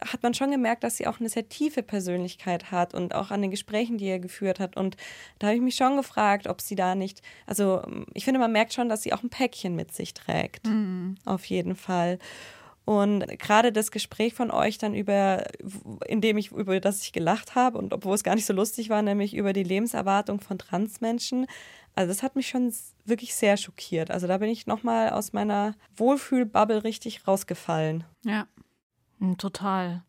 hat 0.00 0.22
man 0.22 0.34
schon 0.34 0.50
gemerkt, 0.50 0.84
dass 0.84 0.96
sie 0.96 1.06
auch 1.06 1.20
eine 1.20 1.28
sehr 1.28 1.48
tiefe 1.48 1.82
Persönlichkeit 1.82 2.70
hat 2.70 2.94
und 2.94 3.14
auch 3.14 3.30
an 3.30 3.42
den 3.42 3.50
Gesprächen, 3.50 3.98
die 3.98 4.06
er 4.06 4.18
geführt 4.18 4.60
hat. 4.60 4.76
Und 4.76 4.96
da 5.38 5.48
habe 5.48 5.56
ich 5.56 5.62
mich 5.62 5.76
schon 5.76 5.96
gefragt, 5.96 6.46
ob 6.46 6.60
sie 6.60 6.74
da 6.74 6.94
nicht, 6.94 7.22
also 7.46 7.82
ich 8.14 8.24
finde, 8.24 8.40
man 8.40 8.52
merkt 8.52 8.72
schon, 8.72 8.88
dass 8.88 9.02
sie 9.02 9.12
auch 9.12 9.22
ein 9.22 9.30
Päckchen 9.30 9.74
mit 9.74 9.92
sich 9.92 10.14
trägt. 10.14 10.66
Mhm. 10.66 11.16
Auf 11.24 11.44
jeden 11.46 11.76
Fall. 11.76 12.18
Und 12.84 13.26
gerade 13.38 13.70
das 13.70 13.90
Gespräch 13.90 14.32
von 14.32 14.50
euch 14.50 14.78
dann 14.78 14.94
über, 14.94 15.44
in 16.06 16.22
dem 16.22 16.38
ich, 16.38 16.52
über 16.52 16.80
das 16.80 17.02
ich 17.02 17.12
gelacht 17.12 17.54
habe 17.54 17.76
und 17.76 17.92
obwohl 17.92 18.14
es 18.14 18.24
gar 18.24 18.34
nicht 18.34 18.46
so 18.46 18.54
lustig 18.54 18.88
war, 18.88 19.02
nämlich 19.02 19.34
über 19.34 19.52
die 19.52 19.62
Lebenserwartung 19.62 20.40
von 20.40 20.58
Transmenschen, 20.58 21.46
also 21.98 22.08
das 22.08 22.22
hat 22.22 22.36
mich 22.36 22.48
schon 22.48 22.72
wirklich 23.04 23.34
sehr 23.34 23.56
schockiert. 23.56 24.10
Also 24.12 24.28
da 24.28 24.38
bin 24.38 24.48
ich 24.48 24.68
nochmal 24.68 25.10
aus 25.10 25.32
meiner 25.32 25.74
Wohlfühlbubble 25.96 26.84
richtig 26.84 27.26
rausgefallen. 27.26 28.04
Ja. 28.24 28.46
Hm, 29.18 29.38
total. 29.38 30.02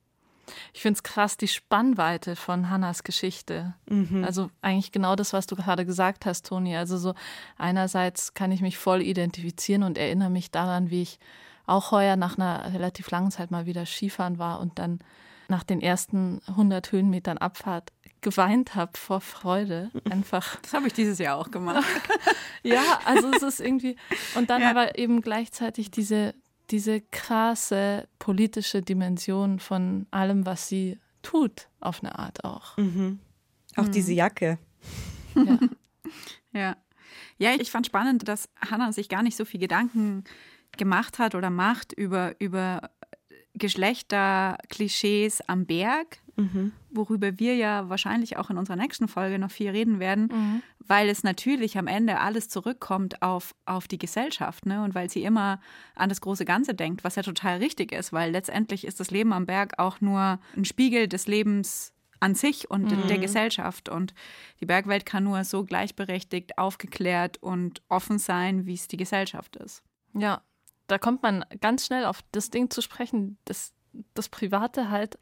Ich 0.73 0.81
finde 0.81 0.97
es 0.97 1.03
krass, 1.03 1.37
die 1.37 1.47
Spannweite 1.47 2.35
von 2.35 2.69
Hannas 2.69 3.03
Geschichte. 3.03 3.75
Mhm. 3.87 4.23
Also 4.23 4.49
eigentlich 4.61 4.91
genau 4.91 5.15
das, 5.15 5.33
was 5.33 5.45
du 5.45 5.55
gerade 5.55 5.85
gesagt 5.85 6.25
hast, 6.25 6.47
Toni. 6.47 6.75
Also 6.75 6.97
so 6.97 7.13
einerseits 7.57 8.33
kann 8.33 8.51
ich 8.51 8.61
mich 8.61 8.77
voll 8.77 9.01
identifizieren 9.01 9.83
und 9.83 9.97
erinnere 9.97 10.29
mich 10.29 10.51
daran, 10.51 10.89
wie 10.89 11.03
ich 11.03 11.19
auch 11.65 11.91
heuer 11.91 12.15
nach 12.15 12.37
einer 12.37 12.73
relativ 12.73 13.11
langen 13.11 13.31
Zeit 13.31 13.51
mal 13.51 13.65
wieder 13.65 13.85
Skifahren 13.85 14.39
war 14.39 14.59
und 14.59 14.79
dann 14.79 14.99
nach 15.47 15.63
den 15.63 15.81
ersten 15.81 16.41
100 16.47 16.91
Höhenmetern 16.91 17.37
Abfahrt 17.37 17.91
geweint 18.21 18.75
habe 18.75 18.97
vor 18.97 19.21
Freude. 19.21 19.91
Einfach. 20.09 20.57
Das 20.61 20.73
habe 20.73 20.87
ich 20.87 20.93
dieses 20.93 21.19
Jahr 21.19 21.37
auch 21.37 21.51
gemacht. 21.51 21.85
ja, 22.63 22.99
also 23.05 23.31
es 23.31 23.41
ist 23.41 23.59
irgendwie. 23.59 23.95
Und 24.35 24.49
dann 24.49 24.61
ja. 24.61 24.69
aber 24.69 24.97
eben 24.97 25.21
gleichzeitig 25.21 25.91
diese, 25.91 26.33
diese 26.71 27.01
krasse 27.01 28.07
politische 28.19 28.81
Dimension 28.81 29.59
von 29.59 30.07
allem, 30.11 30.45
was 30.45 30.67
sie 30.67 30.99
tut, 31.21 31.67
auf 31.79 32.03
eine 32.03 32.17
Art 32.17 32.43
auch. 32.43 32.77
Mhm. 32.77 33.19
Auch 33.75 33.85
mhm. 33.85 33.91
diese 33.91 34.13
Jacke. 34.13 34.57
Ja. 35.35 35.59
ja. 36.53 36.77
Ja, 37.37 37.51
ich 37.57 37.71
fand 37.71 37.85
spannend, 37.85 38.27
dass 38.27 38.49
Hannah 38.69 38.91
sich 38.91 39.09
gar 39.09 39.23
nicht 39.23 39.37
so 39.37 39.45
viel 39.45 39.59
Gedanken 39.59 40.25
gemacht 40.77 41.19
hat 41.19 41.35
oder 41.35 41.49
macht 41.49 41.93
über, 41.93 42.35
über 42.39 42.91
Geschlechterklischees 43.59 45.41
am 45.47 45.65
Berg, 45.65 46.17
mhm. 46.35 46.71
worüber 46.89 47.37
wir 47.39 47.55
ja 47.55 47.89
wahrscheinlich 47.89 48.37
auch 48.37 48.49
in 48.49 48.57
unserer 48.57 48.77
nächsten 48.77 49.07
Folge 49.07 49.37
noch 49.37 49.51
viel 49.51 49.69
reden 49.69 49.99
werden, 49.99 50.29
mhm. 50.31 50.63
weil 50.79 51.09
es 51.09 51.23
natürlich 51.23 51.77
am 51.77 51.87
Ende 51.87 52.19
alles 52.19 52.49
zurückkommt 52.49 53.21
auf, 53.21 53.53
auf 53.65 53.87
die 53.87 53.99
Gesellschaft 53.99 54.65
ne? 54.65 54.83
und 54.83 54.95
weil 54.95 55.09
sie 55.09 55.23
immer 55.23 55.61
an 55.95 56.09
das 56.09 56.21
große 56.21 56.45
Ganze 56.45 56.73
denkt, 56.73 57.03
was 57.03 57.15
ja 57.15 57.23
total 57.23 57.57
richtig 57.57 57.91
ist, 57.91 58.11
weil 58.11 58.31
letztendlich 58.31 58.85
ist 58.85 58.99
das 58.99 59.11
Leben 59.11 59.33
am 59.33 59.45
Berg 59.45 59.73
auch 59.77 60.01
nur 60.01 60.39
ein 60.55 60.65
Spiegel 60.65 61.07
des 61.07 61.27
Lebens 61.27 61.93
an 62.19 62.35
sich 62.35 62.69
und 62.69 62.91
mhm. 62.91 63.07
der 63.07 63.17
Gesellschaft. 63.17 63.89
Und 63.89 64.13
die 64.59 64.65
Bergwelt 64.65 65.05
kann 65.05 65.23
nur 65.23 65.43
so 65.43 65.63
gleichberechtigt, 65.63 66.57
aufgeklärt 66.57 67.37
und 67.41 67.81
offen 67.87 68.19
sein, 68.19 68.65
wie 68.65 68.73
es 68.73 68.87
die 68.87 68.97
Gesellschaft 68.97 69.55
ist. 69.55 69.83
Ja, 70.13 70.41
da 70.91 70.97
kommt 70.97 71.23
man 71.23 71.45
ganz 71.61 71.85
schnell 71.85 72.05
auf 72.05 72.21
das 72.31 72.49
Ding 72.49 72.69
zu 72.69 72.81
sprechen, 72.81 73.37
dass 73.45 73.73
das 74.13 74.29
Private 74.29 74.89
halt, 74.89 75.17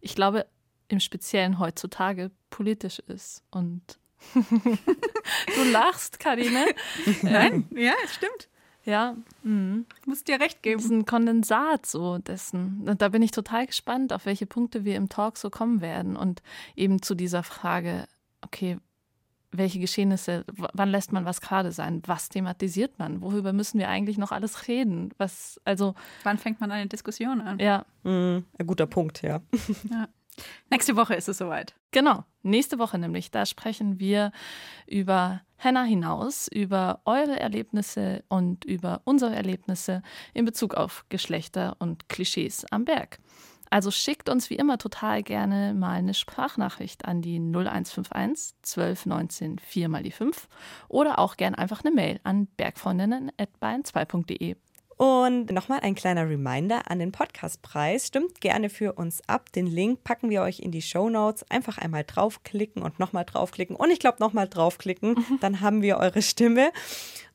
ich 0.00 0.14
glaube, 0.14 0.46
im 0.88 1.00
Speziellen 1.00 1.58
heutzutage 1.58 2.30
politisch 2.50 2.98
ist. 3.00 3.42
Und 3.50 3.82
du 4.34 5.70
lachst, 5.70 6.20
Karine. 6.20 6.66
Nein, 7.22 7.66
ähm, 7.70 7.78
ja, 7.78 7.92
es 8.04 8.14
stimmt. 8.14 8.48
Ja, 8.84 9.16
mhm. 9.44 9.86
muss 10.06 10.24
dir 10.24 10.40
recht 10.40 10.62
geben. 10.62 10.78
Das 10.78 10.86
ist 10.86 10.90
ein 10.90 11.06
Kondensat 11.06 11.86
so 11.86 12.18
dessen. 12.18 12.88
Und 12.88 13.00
da 13.00 13.08
bin 13.08 13.22
ich 13.22 13.30
total 13.30 13.66
gespannt, 13.66 14.12
auf 14.12 14.26
welche 14.26 14.46
Punkte 14.46 14.84
wir 14.84 14.96
im 14.96 15.08
Talk 15.08 15.38
so 15.38 15.50
kommen 15.50 15.80
werden. 15.80 16.16
Und 16.16 16.42
eben 16.74 17.00
zu 17.00 17.14
dieser 17.14 17.44
Frage, 17.44 18.06
okay, 18.40 18.78
welche 19.52 19.78
Geschehnisse, 19.78 20.44
wann 20.48 20.88
lässt 20.88 21.12
man 21.12 21.24
was 21.24 21.40
gerade 21.40 21.72
sein? 21.72 22.02
Was 22.06 22.28
thematisiert 22.28 22.98
man? 22.98 23.20
Worüber 23.20 23.52
müssen 23.52 23.78
wir 23.78 23.88
eigentlich 23.88 24.18
noch 24.18 24.32
alles 24.32 24.66
reden? 24.66 25.10
Was, 25.18 25.60
also. 25.64 25.94
Wann 26.24 26.38
fängt 26.38 26.60
man 26.60 26.70
eine 26.72 26.88
Diskussion 26.88 27.40
an? 27.40 27.58
Ja. 27.58 27.84
Mhm, 28.02 28.44
ein 28.58 28.66
guter 28.66 28.86
Punkt, 28.86 29.22
ja. 29.22 29.40
ja. 29.90 30.08
Nächste 30.70 30.96
Woche 30.96 31.14
ist 31.14 31.28
es 31.28 31.38
soweit. 31.38 31.74
Genau, 31.90 32.24
nächste 32.42 32.78
Woche 32.78 32.98
nämlich. 32.98 33.30
Da 33.30 33.44
sprechen 33.44 34.00
wir 34.00 34.32
über 34.86 35.42
Hannah 35.58 35.84
hinaus, 35.84 36.48
über 36.48 37.02
eure 37.04 37.38
Erlebnisse 37.38 38.24
und 38.28 38.64
über 38.64 39.02
unsere 39.04 39.34
Erlebnisse 39.34 40.02
in 40.32 40.46
Bezug 40.46 40.74
auf 40.74 41.04
Geschlechter 41.10 41.76
und 41.78 42.08
Klischees 42.08 42.64
am 42.70 42.86
Berg. 42.86 43.18
Also 43.72 43.90
schickt 43.90 44.28
uns 44.28 44.50
wie 44.50 44.56
immer 44.56 44.76
total 44.76 45.22
gerne 45.22 45.72
mal 45.72 45.94
eine 45.94 46.12
Sprachnachricht 46.12 47.06
an 47.06 47.22
die 47.22 47.38
0151 47.38 48.54
1219 48.58 49.58
4 49.60 49.88
mal 49.88 50.02
die 50.02 50.10
5 50.10 50.46
oder 50.88 51.18
auch 51.18 51.38
gerne 51.38 51.56
einfach 51.56 51.82
eine 51.82 51.90
Mail 51.90 52.20
an 52.22 52.48
bergfreundinnen.bayern2.de. 52.58 54.56
Und 54.98 55.50
nochmal 55.50 55.80
ein 55.80 55.94
kleiner 55.94 56.28
Reminder 56.28 56.90
an 56.90 56.98
den 56.98 57.12
Podcastpreis. 57.12 58.08
Stimmt 58.08 58.42
gerne 58.42 58.68
für 58.68 58.92
uns 58.92 59.26
ab. 59.26 59.50
Den 59.52 59.66
Link 59.66 60.04
packen 60.04 60.28
wir 60.28 60.42
euch 60.42 60.60
in 60.60 60.70
die 60.70 60.82
Show 60.82 61.08
Notes. 61.08 61.50
Einfach 61.50 61.78
einmal 61.78 62.04
draufklicken 62.04 62.82
und 62.82 62.98
nochmal 62.98 63.24
draufklicken. 63.24 63.74
Und 63.74 63.90
ich 63.90 64.00
glaube, 64.00 64.18
nochmal 64.20 64.48
draufklicken. 64.48 65.24
Dann 65.40 65.62
haben 65.62 65.80
wir 65.80 65.96
eure 65.96 66.20
Stimme. 66.20 66.72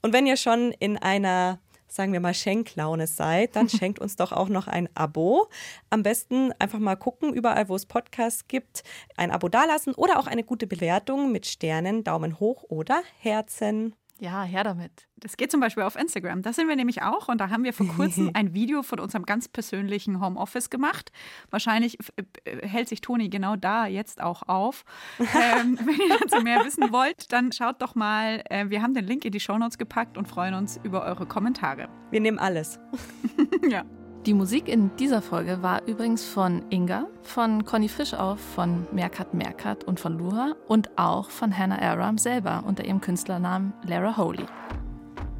Und 0.03 0.13
wenn 0.13 0.27
ihr 0.27 0.38
schon 0.38 0.71
in 0.73 0.97
einer 0.97 1.59
sagen 1.88 2.13
wir 2.13 2.19
mal, 2.19 2.33
Schenklaune 2.33 3.07
seid, 3.07 3.55
dann 3.55 3.69
schenkt 3.69 3.99
uns 3.99 4.15
doch 4.15 4.31
auch 4.31 4.49
noch 4.49 4.67
ein 4.67 4.89
Abo. 4.95 5.47
Am 5.89 6.03
besten 6.03 6.51
einfach 6.59 6.79
mal 6.79 6.95
gucken, 6.95 7.33
überall, 7.33 7.69
wo 7.69 7.75
es 7.75 7.85
Podcasts 7.85 8.47
gibt, 8.47 8.83
ein 9.15 9.31
Abo 9.31 9.49
dalassen 9.49 9.93
oder 9.93 10.19
auch 10.19 10.27
eine 10.27 10.43
gute 10.43 10.67
Bewertung 10.67 11.31
mit 11.31 11.45
Sternen, 11.45 12.03
Daumen 12.03 12.39
hoch 12.39 12.63
oder 12.69 13.01
Herzen. 13.19 13.95
Ja, 14.20 14.43
her 14.43 14.63
damit. 14.63 15.07
Das 15.18 15.38
geht 15.38 15.51
zum 15.51 15.59
Beispiel 15.59 15.84
auf 15.84 15.95
Instagram. 15.95 16.41
Da 16.41 16.53
sind 16.53 16.68
wir 16.68 16.76
nämlich 16.76 17.03
auch 17.03 17.28
und 17.28 17.39
da 17.39 17.49
haben 17.49 17.63
wir 17.63 17.74
vor 17.74 17.88
kurzem 17.88 18.32
ein 18.34 18.53
Video 18.53 18.82
von 18.82 18.99
unserem 18.99 19.26
ganz 19.26 19.47
persönlichen 19.47 20.20
Homeoffice 20.20 20.70
gemacht. 20.70 21.11
Wahrscheinlich 21.49 21.97
äh, 22.45 22.68
hält 22.68 22.89
sich 22.89 23.01
Toni 23.01 23.30
genau 23.30 23.55
da 23.55 23.86
jetzt 23.86 24.22
auch 24.22 24.43
auf. 24.47 24.86
ähm, 25.20 25.80
wenn 25.86 25.95
ihr 25.95 26.18
dazu 26.20 26.41
mehr 26.41 26.65
wissen 26.65 26.91
wollt, 26.91 27.32
dann 27.32 27.51
schaut 27.51 27.82
doch 27.82 27.95
mal. 27.95 28.43
Äh, 28.49 28.70
wir 28.70 28.82
haben 28.82 28.93
den 28.93 29.05
Link 29.05 29.24
in 29.26 29.32
die 29.32 29.39
Shownotes 29.39 29.78
gepackt 29.78 30.18
und 30.18 30.28
freuen 30.28 30.55
uns 30.55 30.80
über 30.84 31.03
eure 31.03 31.26
Kommentare. 31.28 31.88
Wir 32.09 32.22
nehmen 32.22 32.39
alles. 32.39 32.80
ja. 33.70 33.84
Die 34.28 34.34
Musik 34.34 34.67
in 34.67 34.93
dieser 34.97 35.21
Folge 35.21 35.63
war 35.63 35.88
übrigens 35.88 36.25
von 36.25 36.61
Inga, 36.69 37.07
von 37.21 37.63
Conny 37.63 37.88
Fischauf, 37.88 38.41
von 38.41 38.86
Merkat 38.91 39.34
Merkat 39.34 39.86
und 39.86 40.01
von 40.01 40.17
Lura 40.17 40.53
und 40.67 40.89
auch 40.97 41.30
von 41.30 41.57
Hannah 41.57 41.82
Aram 41.82 42.17
selber 42.17 42.65
unter 42.67 42.84
ihrem 42.84 42.99
Künstlernamen 42.99 43.71
Lara 43.88 44.17
Holy. 44.17 44.45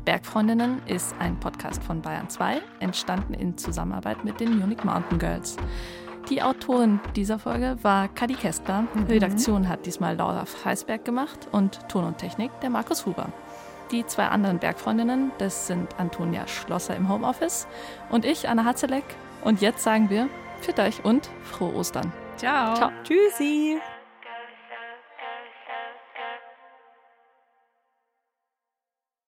Bergfreundinnen 0.06 0.82
ist 0.86 1.14
ein 1.20 1.38
Podcast 1.38 1.84
von 1.84 2.02
Bayern 2.02 2.30
2, 2.30 2.62
entstanden 2.80 3.34
in 3.34 3.58
Zusammenarbeit 3.58 4.24
mit 4.24 4.40
den 4.40 4.58
Munich 4.58 4.86
Mountain 4.86 5.20
Girls. 5.20 5.58
Die 6.30 6.42
Autorin 6.42 7.02
dieser 7.14 7.40
Folge 7.40 7.76
war 7.82 8.08
Kadi 8.08 8.36
Kestler. 8.36 8.84
Mhm. 8.94 9.04
Redaktion 9.10 9.68
hat 9.68 9.86
diesmal 9.86 10.16
Laura 10.16 10.46
Freisberg 10.46 11.04
gemacht 11.04 11.50
und 11.52 11.80
Ton 11.90 12.06
und 12.06 12.20
Technik 12.20 12.52
der 12.62 12.70
Markus 12.70 13.06
Huber. 13.06 13.34
Die 13.92 14.06
zwei 14.06 14.28
anderen 14.28 14.60
Bergfreundinnen, 14.60 15.32
das 15.38 15.68
sind 15.68 15.98
Antonia 15.98 16.46
Schlosser 16.48 16.96
im 16.96 17.08
Homeoffice 17.08 17.68
und 18.10 18.26
ich, 18.26 18.50
Anna 18.50 18.66
Hatzeleck. 18.66 19.06
Und 19.44 19.62
jetzt 19.62 19.84
sagen 19.84 20.10
wir, 20.10 20.28
für 20.62 20.78
euch 20.82 21.06
und 21.06 21.30
frohe 21.44 21.74
Ostern. 21.76 22.12
Ciao. 22.36 22.76
Ciao. 22.76 22.92
Tschüssi. 23.04 23.80